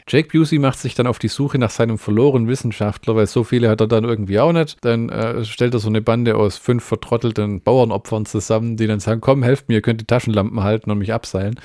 [0.09, 3.69] Jake Busey macht sich dann auf die Suche nach seinem verlorenen Wissenschaftler, weil so viele
[3.69, 4.77] hat er dann irgendwie auch nicht.
[4.83, 9.21] Dann äh, stellt er so eine Bande aus fünf vertrottelten Bauernopfern zusammen, die dann sagen,
[9.21, 11.57] komm, helft mir, ihr könnt die Taschenlampen halten und mich abseilen.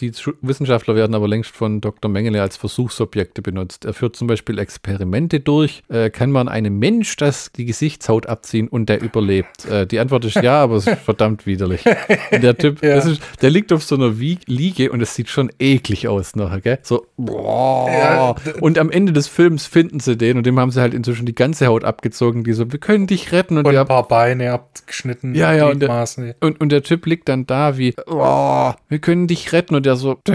[0.00, 2.10] Die Schu- Wissenschaftler werden aber längst von Dr.
[2.10, 3.84] Mengele als Versuchsobjekte benutzt.
[3.84, 5.82] Er führt zum Beispiel Experimente durch.
[5.88, 9.66] Äh, kann man einem Mensch das die Gesichtshaut abziehen und der überlebt?
[9.66, 11.84] Äh, die Antwort ist ja, aber es ist verdammt widerlich.
[12.32, 12.96] Der Typ, Ja.
[12.96, 16.60] ist, der liegt auf so einer Wie Liege und es sieht schon eklig aus nachher,
[16.60, 16.78] gell?
[16.82, 18.34] So, boah, oh.
[18.60, 21.34] Und am Ende des Films finden sie den und dem haben sie halt inzwischen die
[21.34, 23.58] ganze Haut abgezogen, die so, wir können dich retten.
[23.58, 25.34] Und, Und ein paar Beine abgeschnitten.
[25.34, 26.06] Ja, ja, und der-
[26.40, 29.74] und, und der Typ liegt dann da wie, oh, wir können dich retten.
[29.74, 30.18] Und der so.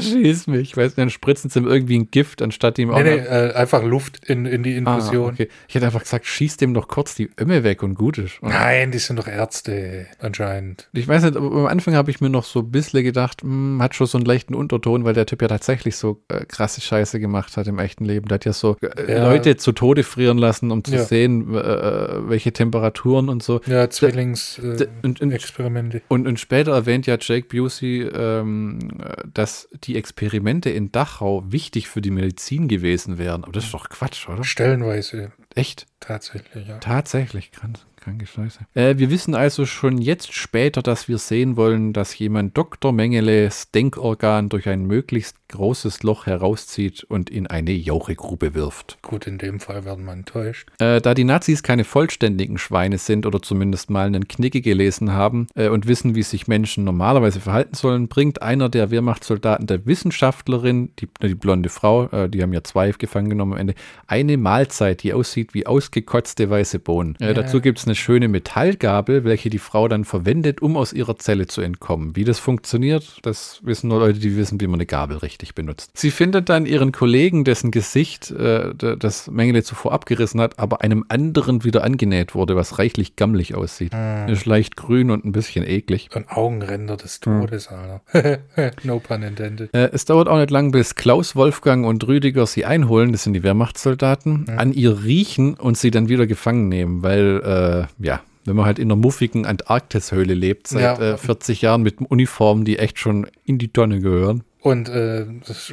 [0.00, 0.60] Schieß mich.
[0.70, 3.26] Ich weiß nicht, dann spritzen sie ihm irgendwie ein Gift, anstatt ihm auch Nee, nee,
[3.26, 5.32] äh, einfach Luft in, in die Ah, Infusion.
[5.32, 5.48] okay.
[5.68, 8.40] Ich hätte einfach gesagt, schieß dem doch kurz die Ömme weg und gut ist.
[8.42, 10.88] Und Nein, die sind doch Ärzte anscheinend.
[10.92, 13.80] ich weiß nicht, aber am Anfang habe ich mir noch so ein bisschen gedacht, hm,
[13.82, 17.20] hat schon so einen leichten Unterton, weil der Typ ja tatsächlich so äh, krasse Scheiße
[17.20, 18.28] gemacht hat im echten Leben.
[18.28, 19.30] Der hat ja so äh, Ja.
[19.30, 21.04] Leute zu Tode frieren lassen, um zu Ja.
[21.04, 23.60] sehen, äh, welche Temperaturen und so.
[23.66, 24.88] Ja, Zwillingsexperimente.
[25.02, 26.00] und- und- Äh.
[26.08, 31.88] Und, und später erwähnt ja Jake Busey, ähm, äh, dass die Experimente in Dachau wichtig
[31.88, 33.44] für die Medizin gewesen wären.
[33.44, 34.44] Aber das ist doch Quatsch, oder?
[34.44, 35.86] Stellenweise Echt?
[36.00, 36.78] tatsächlich, ja.
[36.78, 38.60] Tatsächlich, krank, kranke Scheiße.
[38.74, 42.92] Äh, wir wissen also schon jetzt später, dass wir sehen wollen, dass jemand Dr.
[42.92, 48.98] Mengeles Denkorgan durch ein möglichst großes Loch herauszieht und in eine Jauchegrube wirft.
[49.02, 50.68] Gut, in dem Fall werden wir enttäuscht.
[50.78, 55.46] Äh, da die Nazis keine vollständigen Schweine sind oder zumindest mal einen Knicke gelesen haben
[55.54, 60.90] äh, und wissen, wie sich Menschen normalerweise verhalten sollen, bringt einer der Wehrmachtssoldaten der Wissenschaftlerin,
[60.98, 63.74] die, die blonde Frau, äh, die haben ja zwei gefangen genommen am Ende,
[64.06, 67.16] eine Mahlzeit, die aussieht wie ausgekotzte weiße Bohnen.
[67.20, 67.34] Äh, Ja.
[67.34, 71.46] Dazu gibt es eine schöne Metallgabel, welche die Frau dann verwendet, um aus ihrer Zelle
[71.46, 72.16] zu entkommen.
[72.16, 75.92] Wie das funktioniert, das wissen nur Leute, die wissen, wie man eine Gabel richtig benutzt.
[75.94, 81.04] Sie findet dann ihren Kollegen, dessen Gesicht äh, das Mengele zuvor abgerissen hat, aber einem
[81.08, 83.94] anderen wieder angenäht wurde, was reichlich gammelig aussieht.
[83.94, 84.28] Hm.
[84.28, 86.08] Ist leicht grün und ein bisschen eklig.
[86.12, 87.40] Ein Augenränder des Hm.
[87.40, 88.00] Todes, Alter.
[88.82, 89.72] no pun intended.
[89.72, 93.34] Äh, es dauert auch nicht lang, bis Klaus, Wolfgang und Rüdiger sie einholen, das sind
[93.34, 98.56] die Wehrmachtssoldaten, an ihr riechen und sie dann wieder gefangen nehmen, weil, äh, ja, wenn
[98.56, 101.14] man halt in einer muffigen Antarktishöhle lebt, seit Ja.
[101.14, 104.42] äh, 40 Jahren mit Uniformen, die echt schon in die Tonne gehören.
[104.60, 105.24] Und äh,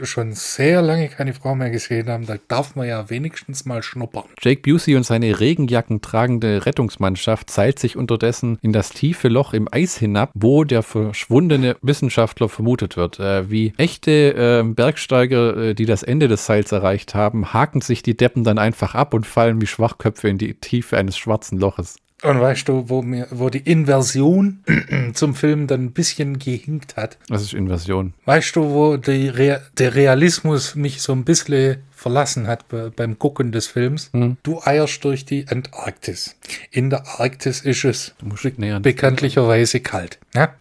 [0.04, 4.26] schon sehr lange keine Frau mehr gesehen haben, da darf man ja wenigstens mal schnuppern.
[4.40, 9.68] Jake Busey und seine Regenjacken tragende Rettungsmannschaft seilt sich unterdessen in das tiefe Loch im
[9.72, 13.20] Eis hinab, wo der verschwundene Wissenschaftler vermutet wird.
[13.20, 18.16] Äh, wie echte äh, Bergsteiger, die das Ende des Seils erreicht haben, haken sich die
[18.16, 21.96] Deppen dann einfach ab und fallen wie Schwachköpfe in die Tiefe eines schwarzen Loches.
[22.26, 24.64] Und weißt du, wo, mir, wo die Inversion
[25.14, 27.18] zum Film dann ein bisschen gehinkt hat?
[27.30, 28.14] Das ist Inversion.
[28.26, 33.52] Weißt du, wo Rea der Realismus mich so ein bisschen verlassen hat be beim Gucken
[33.52, 34.10] des Films?
[34.14, 34.38] Hm.
[34.44, 36.36] Du eierst durch die Antarktis.
[36.72, 38.16] In der Arktis ist es
[38.82, 40.20] bekanntlicherweise kalt.
[40.34, 40.56] Ja?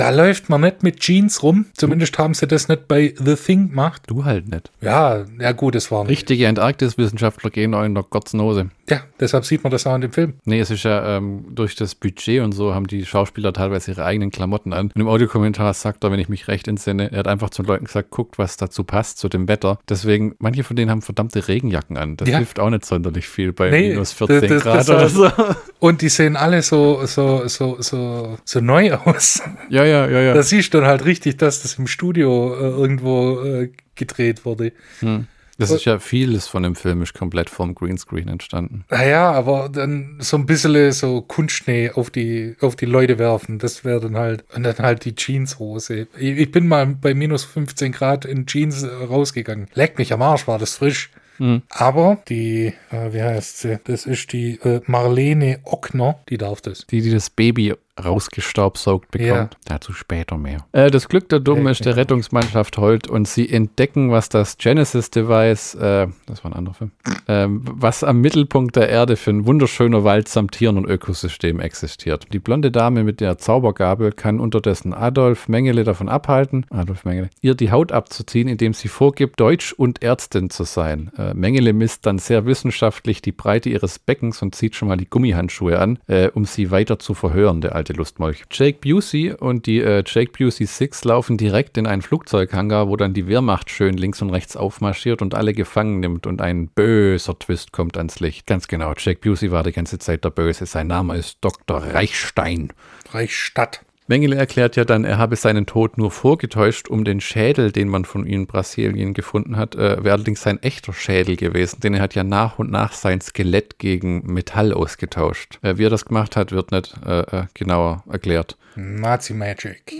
[0.00, 1.66] Da läuft man nicht mit Jeans rum.
[1.74, 4.04] Zumindest haben sie das nicht bei The Thing gemacht.
[4.06, 4.70] Du halt nicht.
[4.80, 6.12] Ja, ja gut, es war nicht.
[6.12, 8.70] Richtige Antarktis-Wissenschaftler gehen auch in der Gottsnose.
[8.90, 10.34] Ja, deshalb sieht man das auch in dem Film.
[10.44, 14.04] Nee, es ist ja ähm, durch das Budget und so haben die Schauspieler teilweise ihre
[14.04, 14.90] eigenen Klamotten an.
[14.94, 17.68] Und im Audiokommentar sagt er, wenn ich mich recht entsinne, er hat einfach zu den
[17.68, 19.78] Leuten gesagt, guckt, was dazu passt, zu dem Wetter.
[19.88, 22.16] Deswegen, manche von denen haben verdammte Regenjacken an.
[22.16, 22.38] Das Ja.
[22.38, 25.54] hilft auch nicht sonderlich viel bei Nee, minus 14 das- das- Grad das- oder so.
[25.78, 29.40] Und die sehen alle so, so, so, so, so neu aus.
[29.68, 30.34] Ja, ja, ja, ja.
[30.34, 34.72] Da siehst du dann halt richtig, dass das im Studio äh, irgendwo äh, gedreht wurde.
[35.00, 35.26] Hm.
[35.60, 38.84] Das ist ja vieles von dem Film ist komplett vom Greenscreen entstanden.
[38.90, 43.84] Naja, aber dann so ein bisschen so Kunstschnee auf die, auf die Leute werfen, das
[43.84, 46.08] wäre dann halt, und dann halt die Jeanshose.
[46.18, 49.68] Ich, ich bin mal bei minus 15 Grad in Jeans äh, rausgegangen.
[49.74, 51.10] Leck mich am Arsch, war das frisch.
[51.36, 51.62] Hm.
[51.70, 53.80] Aber die, äh, wie heißt sie?
[53.84, 56.86] Das ist die äh, Marlene Ockner, die darf das.
[56.86, 59.54] Die, die das Baby rausgestaubsaugt bekommt.
[59.54, 59.60] Ja.
[59.64, 60.66] Dazu später mehr.
[60.72, 65.74] Äh, das Glück der Dummen ist der Rettungsmannschaft heult und sie entdecken, was das Genesis-Device,
[65.76, 66.90] äh, das war ein anderer Film,
[67.28, 72.26] ähm, was am Mittelpunkt der Erde für ein wunderschöner Wald samt Tieren und Ökosystem existiert.
[72.32, 77.54] Die blonde Dame mit der Zaubergabel kann unterdessen Adolf Mengele davon abhalten, Adolf Mengele, ihr
[77.54, 81.10] die Haut abzuziehen, indem sie vorgibt, Deutsch und Ärztin zu sein.
[81.16, 85.08] Äh, Mengele misst dann sehr wissenschaftlich die Breite ihres Beckens und zieht schon mal die
[85.08, 88.44] Gummihandschuhe an, äh, um sie weiter zu verhören, der alte Lustmolch.
[88.50, 93.14] Jake Busey und die äh, Jake Busey Six laufen direkt in einen Flugzeughangar, wo dann
[93.14, 97.72] die Wehrmacht schön links und rechts aufmarschiert und alle gefangen nimmt und ein böser Twist
[97.72, 98.46] kommt ans Licht.
[98.46, 100.66] Ganz genau, Jake Busey war die ganze Zeit der Böse.
[100.66, 101.78] Sein Name ist Dr.
[101.78, 102.72] Reichstein.
[103.12, 103.84] Reichstadt.
[104.10, 108.04] Mengele erklärt ja dann, er habe seinen Tod nur vorgetäuscht, um den Schädel, den man
[108.04, 112.02] von ihm in Brasilien gefunden hat, äh, wäre allerdings sein echter Schädel gewesen, denn er
[112.02, 115.60] hat ja nach und nach sein Skelett gegen Metall ausgetauscht.
[115.62, 118.56] Äh, wie er das gemacht hat, wird nicht äh, äh, genauer erklärt.
[118.74, 119.94] Nazi Magic.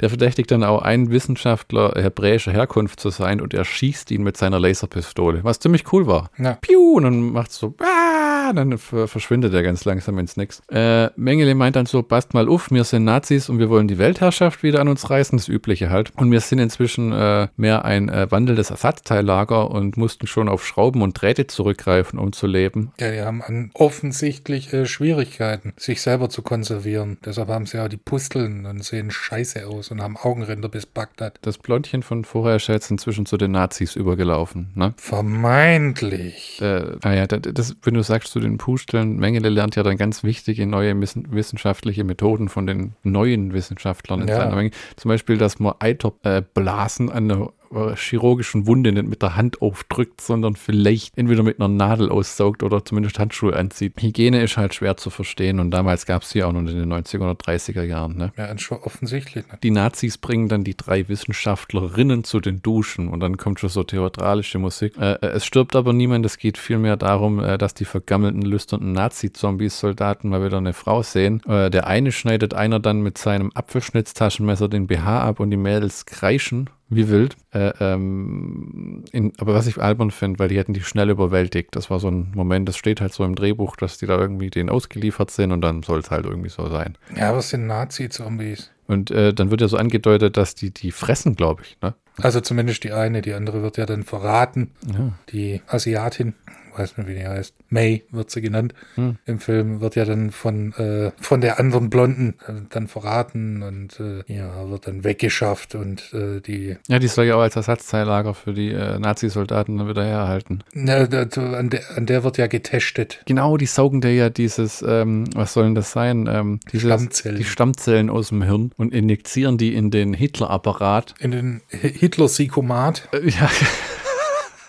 [0.00, 4.36] Der verdächtigt dann auch einen Wissenschaftler hebräischer Herkunft zu sein und er schießt ihn mit
[4.36, 6.30] seiner Laserpistole, was ziemlich cool war.
[6.38, 6.56] Ja.
[6.60, 10.62] Piu, und dann macht so, ah, ah, dann verschwindet er ganz langsam ins Nix.
[10.70, 13.98] Äh, Mengele meint dann so, passt mal auf, wir sind Nazis und wir wollen die
[13.98, 16.12] Weltherrschaft wieder an uns reißen, das Übliche halt.
[16.16, 21.02] Und wir sind inzwischen äh, mehr ein äh, wandelndes Ersatzteillager und mussten schon auf Schrauben
[21.02, 22.92] und Drähte zurückgreifen, um zu leben.
[22.98, 27.18] Ja, die haben offensichtlich äh, Schwierigkeiten, sich selber zu konservieren.
[27.24, 31.38] Deshalb haben sie ja die Pusteln und sehen scheiße aus und haben Augenränder bis Bagdad.
[31.42, 34.94] Das Blondchen von vorher ist jetzt inzwischen zu den Nazis übergelaufen, ne?
[34.96, 36.60] Vermeintlich.
[36.60, 40.66] Äh, naja, das, wenn du sagst zu den Pusteln, Mengele lernt ja dann ganz wichtige
[40.66, 44.36] neue wissenschaftliche Methoden von den neuen Wissenschaftlern in ja.
[44.36, 44.70] seiner Menge.
[44.96, 47.52] Zum Beispiel, dass man Eiterblasen äh, an der
[47.94, 52.84] chirurgischen Wunde nicht mit der Hand aufdrückt, sondern vielleicht entweder mit einer Nadel aussaugt oder
[52.84, 53.94] zumindest Handschuhe anzieht.
[54.00, 56.92] Hygiene ist halt schwer zu verstehen und damals gab es sie auch noch in den
[56.92, 58.16] 90er oder 30er Jahren.
[58.16, 58.32] Ne?
[58.36, 59.46] Ja, schon offensichtlich.
[59.46, 59.58] Ne?
[59.62, 63.84] Die Nazis bringen dann die drei Wissenschaftlerinnen zu den Duschen und dann kommt schon so
[63.84, 64.96] theatralische Musik.
[64.98, 68.92] Äh, äh es stirbt aber niemand, es geht vielmehr darum, äh, dass die vergammelten, lüsternden
[68.92, 71.40] Nazi-Zombies-Soldaten mal wieder eine Frau sehen.
[71.46, 76.06] Äh, der eine schneidet einer dann mit seinem Apfelschnitztaschenmesser den BH ab und die Mädels
[76.06, 77.36] kreischen wie wild.
[77.52, 81.74] Äh, ähm, in, aber was ich albern finde, weil die hätten die schnell überwältigt.
[81.76, 84.50] Das war so ein Moment, das steht halt so im Drehbuch, dass die da irgendwie
[84.50, 86.98] denen ausgeliefert sind und dann soll es halt irgendwie so sein.
[87.16, 88.70] Ja, was sind Nazi-Zombies?
[88.88, 91.78] Und äh, dann wird ja so angedeutet, dass die die fressen, glaube ich.
[91.80, 91.94] Ne?
[92.16, 94.72] Also zumindest die eine, die andere wird ja dann verraten.
[94.92, 95.12] Ja.
[95.30, 96.34] Die Asiatin
[96.76, 97.54] weiß nicht, wie die heißt.
[97.68, 98.74] May wird sie genannt.
[98.94, 99.16] Hm.
[99.26, 104.00] Im Film wird ja dann von, äh, von der anderen Blonden äh, dann verraten und
[104.00, 106.76] äh, ja, wird dann weggeschafft und äh, die.
[106.88, 110.62] Ja, die soll ja auch als Ersatzteillager für die äh, Nazi-Soldaten dann wieder herhalten.
[110.74, 111.22] Ja, da,
[111.56, 113.22] an, der, an der wird ja getestet.
[113.26, 116.28] Genau, die saugen der ja dieses, ähm, was sollen das sein?
[116.30, 117.38] Ähm, dieses, Stammzellen.
[117.38, 121.14] Die Stammzellen aus dem Hirn und injizieren die in den Hitler-Apparat.
[121.18, 123.08] In den Hitler-Sikomat.
[123.12, 123.50] Äh, ja.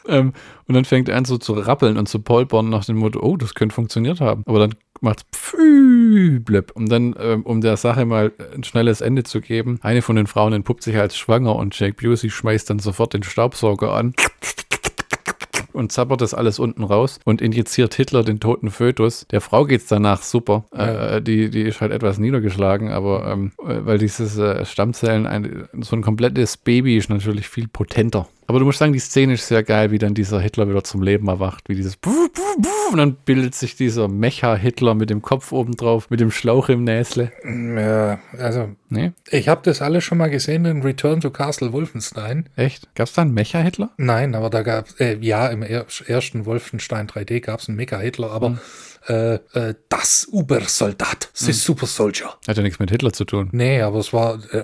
[0.07, 0.33] ähm,
[0.67, 3.37] und dann fängt er an so zu rappeln und zu polpern nach dem Motto, oh,
[3.37, 4.43] das könnte funktioniert haben.
[4.45, 5.25] Aber dann macht
[6.45, 6.71] blöb.
[6.75, 10.27] Und dann, ähm, um der Sache mal ein schnelles Ende zu geben, eine von den
[10.27, 14.13] Frauen entpuppt sich als schwanger und Jake Busey schmeißt dann sofort den Staubsauger an
[15.73, 19.25] und zappert das alles unten raus und injiziert Hitler den toten Fötus.
[19.31, 20.65] Der Frau geht es danach super.
[20.73, 21.15] Ja.
[21.15, 25.67] Äh, die, die ist halt etwas niedergeschlagen, aber ähm, äh, weil dieses äh, Stammzellen, ein,
[25.79, 28.27] so ein komplettes Baby ist natürlich viel potenter.
[28.51, 31.01] Aber du musst sagen, die Szene ist sehr geil, wie dann dieser Hitler wieder zum
[31.01, 31.97] Leben erwacht, wie dieses
[32.91, 36.83] und dann bildet sich dieser Mecha-Hitler mit dem Kopf oben drauf, mit dem Schlauch im
[36.83, 37.31] Näsle.
[37.45, 39.13] Ja, also nee?
[39.29, 42.49] ich habe das alles schon mal gesehen in Return to Castle Wolfenstein.
[42.55, 42.93] Echt?
[42.95, 43.91] Gab es da einen Mecha-Hitler?
[43.97, 47.77] Nein, aber da gab es, äh, ja, im er ersten Wolfenstein 3D gab es einen
[47.77, 48.59] Mecha-Hitler, aber hm
[49.07, 51.53] äh, äh, das Ubersoldat, the mhm.
[51.53, 52.35] Super Soldier.
[52.47, 53.49] Hat ja nichts mit Hitler zu tun.
[53.51, 54.63] Nee, aber es war, äh,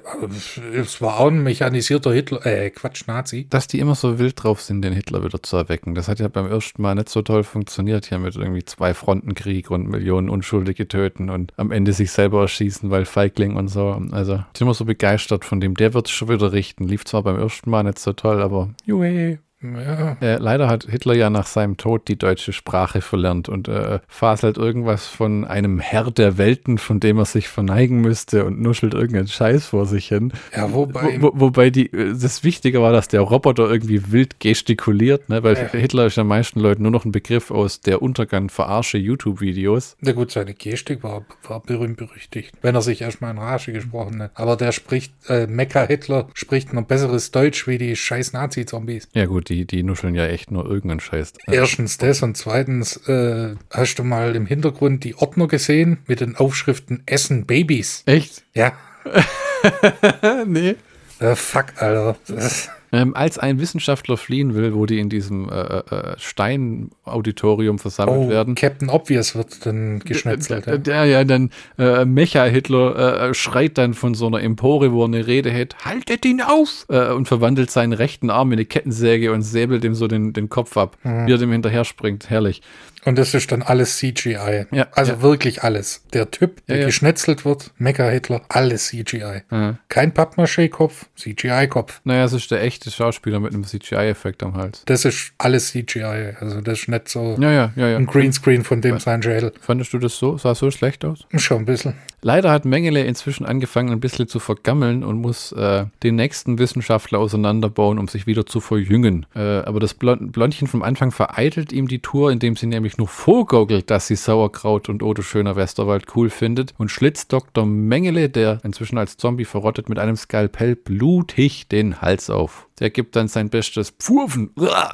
[0.75, 3.47] es war auch ein mechanisierter Hitler, äh, Quatsch, Nazi.
[3.49, 5.95] Dass die immer so wild drauf sind, den Hitler wieder zu erwecken.
[5.95, 9.71] Das hat ja beim ersten Mal nicht so toll funktioniert hier mit irgendwie zwei Frontenkrieg
[9.71, 13.99] und Millionen Unschuldige töten und am Ende sich selber erschießen, weil Feigling und so.
[14.18, 15.76] Also, ich bin immer so begeistert von dem.
[15.76, 16.86] Der wird es schon wieder richten.
[16.86, 19.38] Lief zwar beim ersten Mal nicht so toll, aber juhe.
[19.76, 20.18] Ja.
[20.22, 24.57] Äh, leider hat Hitler ja nach seinem Tod die deutsche Sprache verlernt und äh, faselt
[24.57, 29.28] irgendwas von einem Herr der Welten, von dem er sich verneigen müsste und nuschelt irgendeinen
[29.28, 30.32] Scheiß vor sich hin.
[30.55, 31.18] Ja, wobei.
[31.20, 35.43] Wo, wo, wobei die, äh, das Wichtige war, dass der Roboter irgendwie wild gestikuliert, ne?
[35.43, 35.68] weil ja.
[35.68, 39.97] Hitler ist den meisten Leuten nur noch ein Begriff aus der Untergang verarsche YouTube-Videos.
[40.01, 44.22] Na gut, seine Gestik war, war berühmt berüchtigt, wenn er sich erstmal in Rage gesprochen
[44.22, 44.32] hat.
[44.36, 49.09] Aber der spricht, äh, Mecha Hitler spricht noch besseres Deutsch wie die scheiß Nazi-Zombies.
[49.13, 51.34] Ja, gut die, die nuscheln ja echt nur irgendeinen Scheiß.
[51.47, 56.36] Erstens das und zweitens, äh, hast du mal im Hintergrund die Ordner gesehen mit den
[56.36, 58.03] Aufschriften Essen Babys?
[58.05, 58.43] Echt?
[58.53, 58.74] Ja.
[60.45, 60.76] nee.
[61.20, 62.18] Äh, fuck, Alter.
[62.28, 68.17] Das ähm, als ein Wissenschaftler fliehen will, wo die in diesem äh, äh, Stein-Auditorium versammelt
[68.17, 68.55] oh, werden.
[68.55, 70.65] Captain Obvious wird dann geschnetzelt.
[70.87, 75.05] Ja, ja, ja dann äh, Mecha-Hitler äh, schreit dann von so einer Empore, wo er
[75.05, 76.87] eine Rede hält, haltet ihn auf!
[76.89, 80.49] Äh, und verwandelt seinen rechten Arm in eine Kettensäge und säbelt ihm so den, den
[80.49, 81.27] Kopf ab, mhm.
[81.27, 82.31] wie er dem hinterher springt.
[82.31, 82.63] Herrlich.
[83.05, 84.65] Und das ist dann alles CGI.
[84.71, 85.21] Ja, also ja.
[85.21, 86.03] wirklich alles.
[86.13, 89.43] Der Typ, der ja, geschnetzelt wird, Mecha-Hitler, alles CGI.
[89.87, 92.01] Kein Pappmaché-Kopf, CGI-Kopf.
[92.03, 94.83] Naja, es ist der echte Schauspieler mit einem CGI-Effekt am Hals.
[94.85, 96.33] Das ist alles CGI.
[96.39, 97.97] Also das ist nicht so ja, ja, ja, ja.
[97.97, 99.53] ein Greenscreen von dem sein Schädel.
[99.61, 100.37] Fandest du das so?
[100.37, 101.25] Sah so schlecht aus?
[101.35, 101.93] Schon ein bisschen.
[102.21, 107.19] Leider hat Mengele inzwischen angefangen, ein bisschen zu vergammeln und muss äh, den nächsten Wissenschaftler
[107.19, 109.27] auseinanderbauen, um sich wieder zu verjüngen.
[109.35, 113.89] Äh, aber das Blondchen vom Anfang vereitelt ihm die Tour, indem sie nämlich nur vorgaukelt,
[113.89, 117.65] dass sie Sauerkraut und Odo Schöner Westerwald cool findet und schlitzt Dr.
[117.65, 122.66] Mengele, der inzwischen als Zombie verrottet, mit einem Skalpell blutig den Hals auf.
[122.80, 124.49] Der gibt dann sein bestes Pfurfen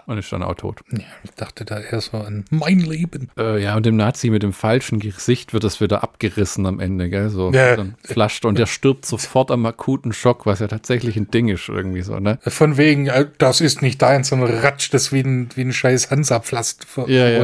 [0.05, 0.79] und ist dann auch tot.
[0.91, 3.29] Ja, ich dachte da eher so an mein Leben.
[3.37, 7.09] Äh, ja, und dem Nazi mit dem falschen Gesicht wird das wieder abgerissen am Ende,
[7.09, 7.29] gell?
[7.29, 7.75] So Ja.
[7.75, 11.67] dann flasht und der stirbt sofort am akuten Schock, was ja tatsächlich ein Ding ist,
[11.67, 12.39] irgendwie so, ne?
[12.47, 16.09] Von wegen, äh, das ist nicht dein, sondern ratscht das wie ein, wie ein scheiß
[16.09, 17.39] Hansapflast vor- Ja, ja.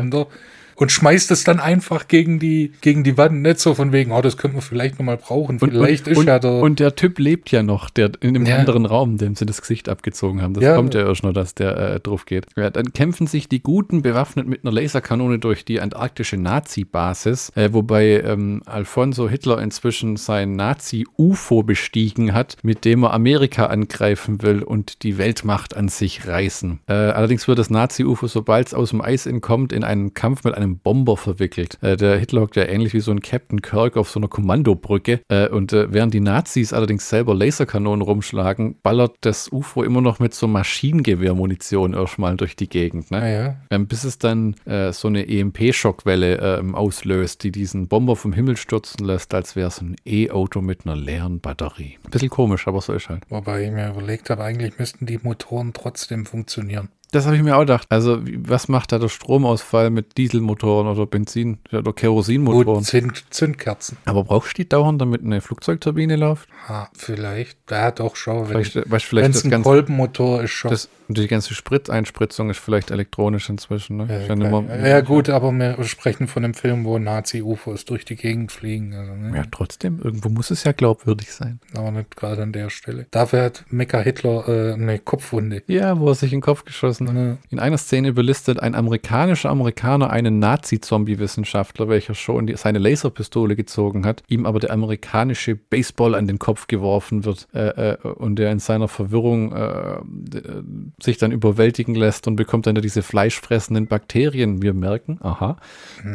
[0.80, 3.42] Und schmeißt es dann einfach gegen die, gegen die Wand.
[3.42, 5.60] Nicht so von wegen, oh, das könnte man vielleicht nochmal brauchen.
[5.60, 6.54] Vielleicht und, ist und, ja der.
[6.54, 8.56] und der Typ lebt ja noch, der in dem Ja.
[8.60, 10.54] anderen Raum, dem sie das Gesicht abgezogen haben.
[10.54, 10.76] Das Ja.
[10.76, 12.46] kommt ja erst noch, dass der äh, drauf geht.
[12.56, 17.74] Ja, dann kämpfen sich die Guten bewaffnet mit einer Laserkanone durch die antarktische Nazi-Basis, äh,
[17.74, 24.64] wobei ähm, Alfonso Hitler inzwischen sein Nazi-UFO bestiegen hat, mit dem er Amerika angreifen will
[24.64, 26.80] und die Weltmacht an sich reißen.
[26.88, 30.56] Äh, allerdings wird das Nazi-UFO, sobald es aus dem Eis entkommt, in einen Kampf mit
[30.56, 31.78] einem Bomber verwickelt.
[31.82, 35.22] Äh, der Hitler hockt ja ähnlich wie so ein Captain Kirk auf so einer Kommandobrücke.
[35.28, 40.20] Äh, und äh, während die Nazis allerdings selber Laserkanonen rumschlagen, ballert das UFO immer noch
[40.20, 43.12] mit so Maschinengewehrmunition erstmal durch die Gegend.
[43.12, 43.20] Ne?
[43.20, 48.34] naja, Ähm, bis es dann äh, so eine EMP-Schockwelle ähm, auslöst, die diesen Bomber vom
[48.34, 51.98] Himmel stürzen lässt, als wäre es ein E-Auto mit einer leeren Batterie.
[52.10, 53.24] Bisschen komisch, aber so ist halt.
[53.30, 56.90] wobei ich mir überlegt habe, eigentlich müssten die Motoren trotzdem funktionieren.
[57.12, 57.88] Das habe ich mir auch gedacht.
[57.90, 62.66] Also, was macht da der Stromausfall mit Dieselmotoren oder Benzin- oder Kerosinmotoren?
[62.80, 63.98] Gut, Zünd, Zündkerzen.
[64.06, 66.48] Aber brauchst du die dauernd, damit eine Flugzeugturbine läuft?
[66.68, 67.58] Ha, vielleicht.
[67.72, 68.42] Ja, doch, schau.
[68.42, 70.70] Wenn Vielleicht, weißt, du, vielleicht das ein ganze, Kolbenmotor ist, schon.
[70.70, 73.98] das, und die ganze Spritzeinspritzung ist vielleicht elektronisch inzwischen.
[73.98, 74.08] Ne?
[74.08, 78.16] Ja, ja mehr- ja, gut, aber wir sprechen von einem Film, wo Nazi-UFOs durch die
[78.16, 78.94] Gegend fliegen.
[78.94, 79.36] Also, ne?
[79.36, 81.60] Ja, trotzdem, irgendwo muss es ja glaubwürdig sein.
[81.74, 83.08] Aber nicht gerade an der Stelle.
[83.10, 85.64] Dafür hat Mecha Hitler äh, eine Kopfwunde.
[85.66, 87.16] Ja, wo er sich in den Kopf geschossen hat.
[87.16, 87.38] Ne?
[87.50, 94.24] In einer Szene überlistet ein amerikanischer Amerikaner einen Nazi-Zombie-Wissenschaftler, welcher schon seine Laserpistole gezogen hat,
[94.28, 98.60] ihm aber der amerikanische Baseball an den Kopf geworfen wird äh, äh, und er in
[98.60, 100.64] seiner Verwirrung äh, äh,
[101.02, 105.58] sich dann überwältigen lässt und bekommt dann diese fleischfressenden Bakterien, wir merken, aha,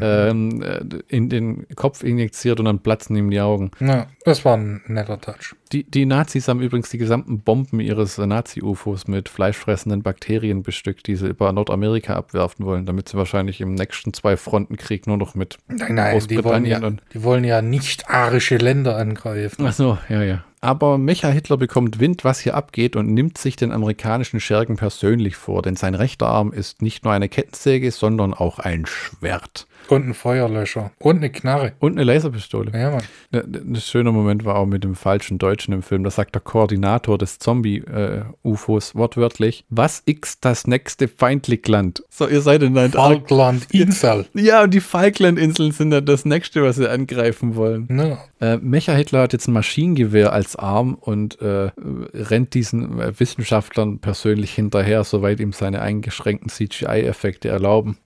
[0.00, 3.70] ähm, äh, in den Kopf injiziert und dann platzen ihm die Augen.
[3.80, 5.54] Na, das war ein netter Touch.
[5.72, 11.06] Die, die Nazis haben übrigens die gesamten Bomben ihres äh, Nazi-UFOs mit fleischfressenden Bakterien bestückt,
[11.06, 15.58] die sie über Nordamerika abwerfen wollen, damit sie wahrscheinlich im nächsten Zwei-Fronten-Krieg nur noch mit.
[15.68, 19.64] Nein, nein, die wollen, ja, Großbritannien und- die wollen ja nicht arische Länder angreifen.
[19.66, 20.44] Ach so, ja, ja.
[20.60, 25.36] Aber Mecha Hitler bekommt Wind, was hier abgeht und nimmt sich den amerikanischen Schergen persönlich
[25.36, 29.66] vor, denn sein rechter Arm ist nicht nur eine Kettensäge, sondern auch ein Schwert.
[29.88, 30.90] Und ein Feuerlöscher.
[30.98, 31.72] Und eine Knarre.
[31.78, 32.72] Und eine Laserpistole.
[32.72, 33.02] Ja, Mann.
[33.32, 36.04] Ein schöner Moment war auch mit dem falschen Deutschen im Film.
[36.04, 42.02] Da sagt der Koordinator des Zombie-UFOs wortwörtlich: Was x das nächste Feindlichland?
[42.10, 44.26] So, ihr seid in der Falkland, Insel.
[44.34, 47.86] Ja, und die Falklandinseln sind dann das nächste, was sie angreifen wollen.
[47.88, 48.18] Ne?
[48.40, 51.70] Äh, Mecha Hitler hat jetzt ein Maschinengewehr als Arm und äh,
[52.14, 57.98] rennt diesen äh, Wissenschaftlern persönlich hinterher, soweit ihm seine eingeschränkten CGI-Effekte erlauben.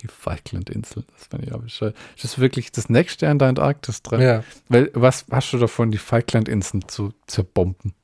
[0.00, 1.94] Die Falklandinseln, das fand ich aber schön.
[2.16, 4.20] Ist das wirklich das nächste an der Antarktis dran?
[4.20, 4.44] Ja.
[4.68, 7.94] Weil, was hast du davon, die Falklandinseln zu zerbomben?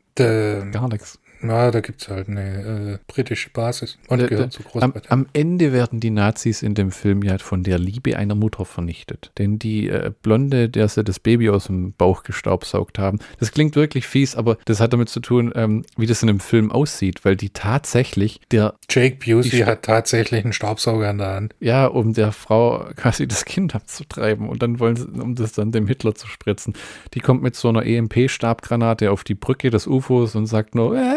[0.73, 1.19] Gar nichts.
[1.43, 3.99] Na, da gibt es halt eine äh, britische Basis.
[4.09, 5.11] Und Der- gehört der- zu Am, Großbritannien.
[5.11, 9.31] am Ende werden die Nazis in dem Film ja von der Liebe einer Mutter vernichtet.
[9.39, 13.77] Denn die äh, Blonde, der sie das Baby aus dem Bauch gestaubsaugt haben, das klingt
[13.77, 17.25] wirklich fies, aber das hat damit zu tun, ähm, wie das in dem Film aussieht,
[17.25, 21.55] weil die tatsächlich der, Jake Busey hat tatsächlich einen Staubsauger in der Hand.
[21.61, 25.73] ja, um der Frau quasi das Kind abzutreiben und dann wollen sie, um das dann
[25.73, 26.75] dem Hitler zu spritzen.
[27.15, 31.15] Die kommt mit so einer EMP-Stabgranate auf die Brücke des UFOs und sagt nur, äh,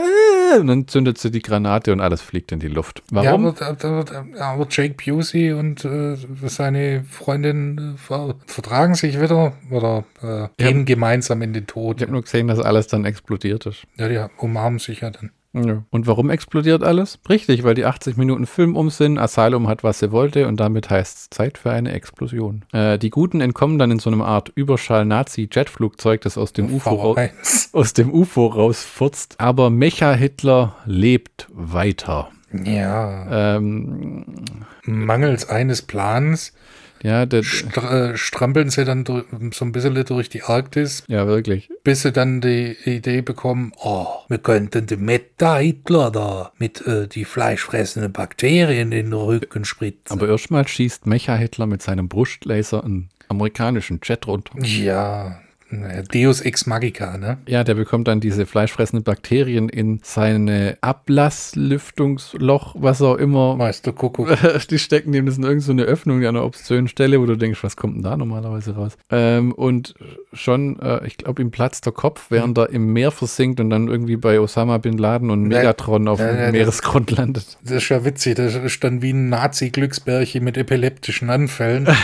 [0.59, 3.03] und dann zündet sie die Granate und alles fliegt in die Luft.
[3.11, 3.53] Warum?
[3.59, 4.05] Ja, aber,
[4.39, 6.15] aber, Jake Busey und äh,
[6.47, 11.97] seine Freundin äh, ver vertragen sich wieder oder äh, gehen gemeinsam in den Tod.
[11.97, 13.83] Ich habe nur gesehen, dass alles dann explodiert ist.
[13.97, 15.31] Ja, die umarmen sich ja dann.
[15.57, 15.83] Ja.
[15.89, 17.17] Und warum explodiert alles?
[17.29, 20.89] Richtig, weil die 80 Minuten Film um sind, Asylum hat, was sie wollte und damit
[20.89, 22.65] heißt es Zeit für eine Explosion.
[22.73, 27.15] Äh, die Guten entkommen dann in so einem Art Überschall-Nazi-Jetflugzeug, das aus dem, UFO rau-
[27.15, 27.69] V1.
[27.73, 29.35] aus dem UFO rausfurzt.
[29.39, 32.29] Aber Mecha-Hitler lebt weiter.
[32.51, 34.25] Ja, Ähm,
[34.85, 36.53] mangels eines Plans
[37.05, 39.21] ja, der, stra äh, strampeln sie dann so
[39.63, 41.69] ein bisschen durch die Arktis, ja, wirklich.
[41.83, 47.07] bis sie dann die Idee bekommen, oh, wir könnten dem Meta Hitler da mit äh,
[47.07, 50.17] die fleischfressenden Bakterien in den Rücken spritzen.
[50.17, 54.57] Aber erstmal schießt Mecha-Hitler mit seinem Brustlaser einen amerikanischen Jet runter.
[54.63, 55.39] ja,
[56.13, 57.37] Deus Ex Magica, ne?
[57.47, 63.55] Ja, der bekommt dann diese fleischfressenden Bakterien in seine Ablasslüftungsloch, was auch immer.
[63.55, 64.37] Meister Kuckuck.
[64.69, 67.63] Die stecken dem das in irgendeine so Öffnung an einer obszönen Stelle, wo du denkst,
[67.63, 68.97] was kommt denn da normalerweise raus?
[69.09, 69.95] Ähm, und
[70.33, 73.87] schon, äh, ich glaube, ihm platzt der Kopf, während er im Meer versinkt und dann
[73.87, 77.57] irgendwie bei Osama Bin Laden und Megatron auf dem Meeresgrund landet.
[77.63, 81.87] Das ist ja witzig, das ist dann wie ein Nazi-Glücksbärchen mit epileptischen Anfällen.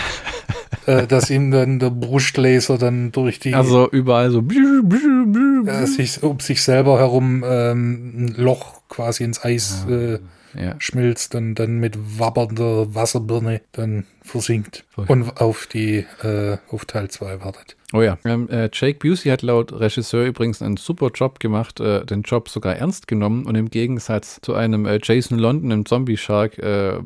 [0.85, 3.53] äh, dass ihm dann der Brustlaser dann durch die.
[3.53, 4.41] Also überall so.
[4.41, 9.95] Äh, sich, um sich selber herum ähm, ein Loch quasi ins Eis ja.
[9.95, 10.19] äh,
[10.55, 10.75] ja.
[10.79, 15.05] schmilzt und dann mit wabbernder Wasserbirne dann versinkt Voll.
[15.07, 17.75] und auf die äh, auf Teil 2 wartet.
[17.93, 18.17] Oh ja.
[18.23, 22.47] Ähm, äh, Jake Busey hat laut Regisseur übrigens einen super Job gemacht, äh, den Job
[22.47, 26.99] sogar ernst genommen und im Gegensatz zu einem äh, Jason London im Zombie Shark äh,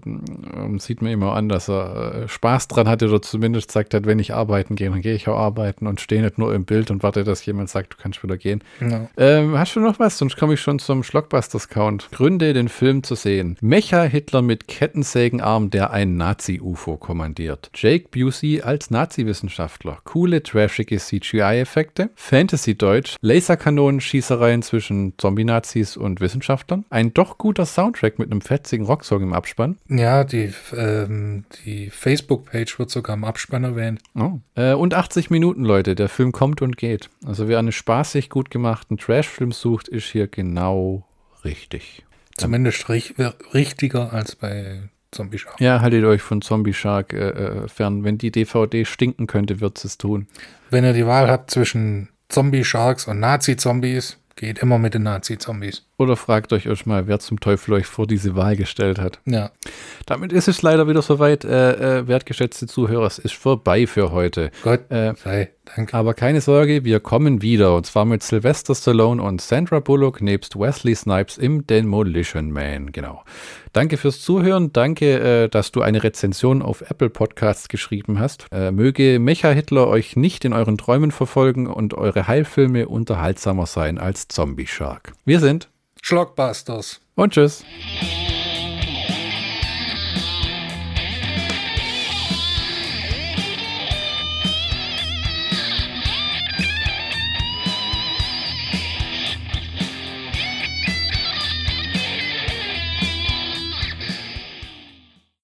[0.77, 4.19] sieht man immer an, dass er äh, Spaß dran hatte oder zumindest gesagt hat, wenn
[4.19, 7.01] ich arbeiten gehe, dann gehe ich auch arbeiten und stehe nicht nur im Bild und
[7.01, 8.63] warte, dass jemand sagt, du kannst wieder gehen.
[8.79, 9.07] Ja.
[9.17, 10.17] Ähm, hast du noch was?
[10.17, 12.11] Sonst komme ich schon zum Schlockbusters-Count.
[12.11, 13.57] Gründe, den Film zu sehen.
[13.61, 17.71] Mecha-Hitler mit Kettensägenarm, der ein Nazi-UFO kommandiert.
[17.73, 19.99] Jake Busey als Nazi-Wissenschaftler.
[20.03, 28.19] Coole Trash trashige CGI-Effekte, Fantasy-Deutsch, Laserkanonen, Schießereien zwischen Zombie-Nazis und Wissenschaftlern, ein doch guter Soundtrack
[28.19, 29.77] mit einem fetzigen Rocksong im Abspann.
[29.87, 34.01] Ja, die, ähm, die Facebook-Page wird sogar im Abspann erwähnt.
[34.15, 34.39] Oh.
[34.55, 35.95] Äh, und 80 Minuten, Leute.
[35.95, 37.09] Der Film kommt und geht.
[37.25, 41.07] Also wer einen spaßig gut gemachten Trash-Film sucht, ist hier genau
[41.43, 42.03] richtig.
[42.37, 45.59] Zumindest richtiger als bei Zombie Shark.
[45.59, 48.03] Ja, haltet euch von Zombie Shark äh, äh fern.
[48.03, 50.27] Wenn die DVD stinken könnte, wird es tun.
[50.69, 55.85] Wenn ihr die Wahl habt zwischen Zombie Sharks und Nazi-Zombies, geht immer mit den Nazi-Zombies.
[55.97, 59.19] Oder fragt euch euch mal, wer zum Teufel euch vor diese Wahl gestellt hat.
[59.25, 59.51] Ja.
[60.05, 64.51] Damit ist es leider wieder soweit, äh, äh, wertgeschätzte Zuhörer, es ist vorbei für heute.
[64.63, 65.93] Gott äh, sei Dank.
[65.93, 67.75] Aber keine Sorge, wir kommen wieder.
[67.75, 72.91] Und zwar mit Sylvester Stallone und Sandra Bullock nebst Wesley Snipes im Demolition Man.
[72.91, 73.23] Genau.
[73.71, 74.73] Danke fürs Zuhören.
[74.73, 78.47] Danke, äh, dass du eine Rezension auf Apple Podcasts geschrieben hast.
[78.51, 83.97] Äh, möge Mecha Hitler euch nicht in euren Träumen verfolgen und eure Heilfilme unterhaltsamer sein
[83.97, 85.13] als Zombie Shark.
[85.25, 85.69] Wir sind
[86.05, 87.01] Schlockbusters.
[87.15, 87.65] Und tschüss.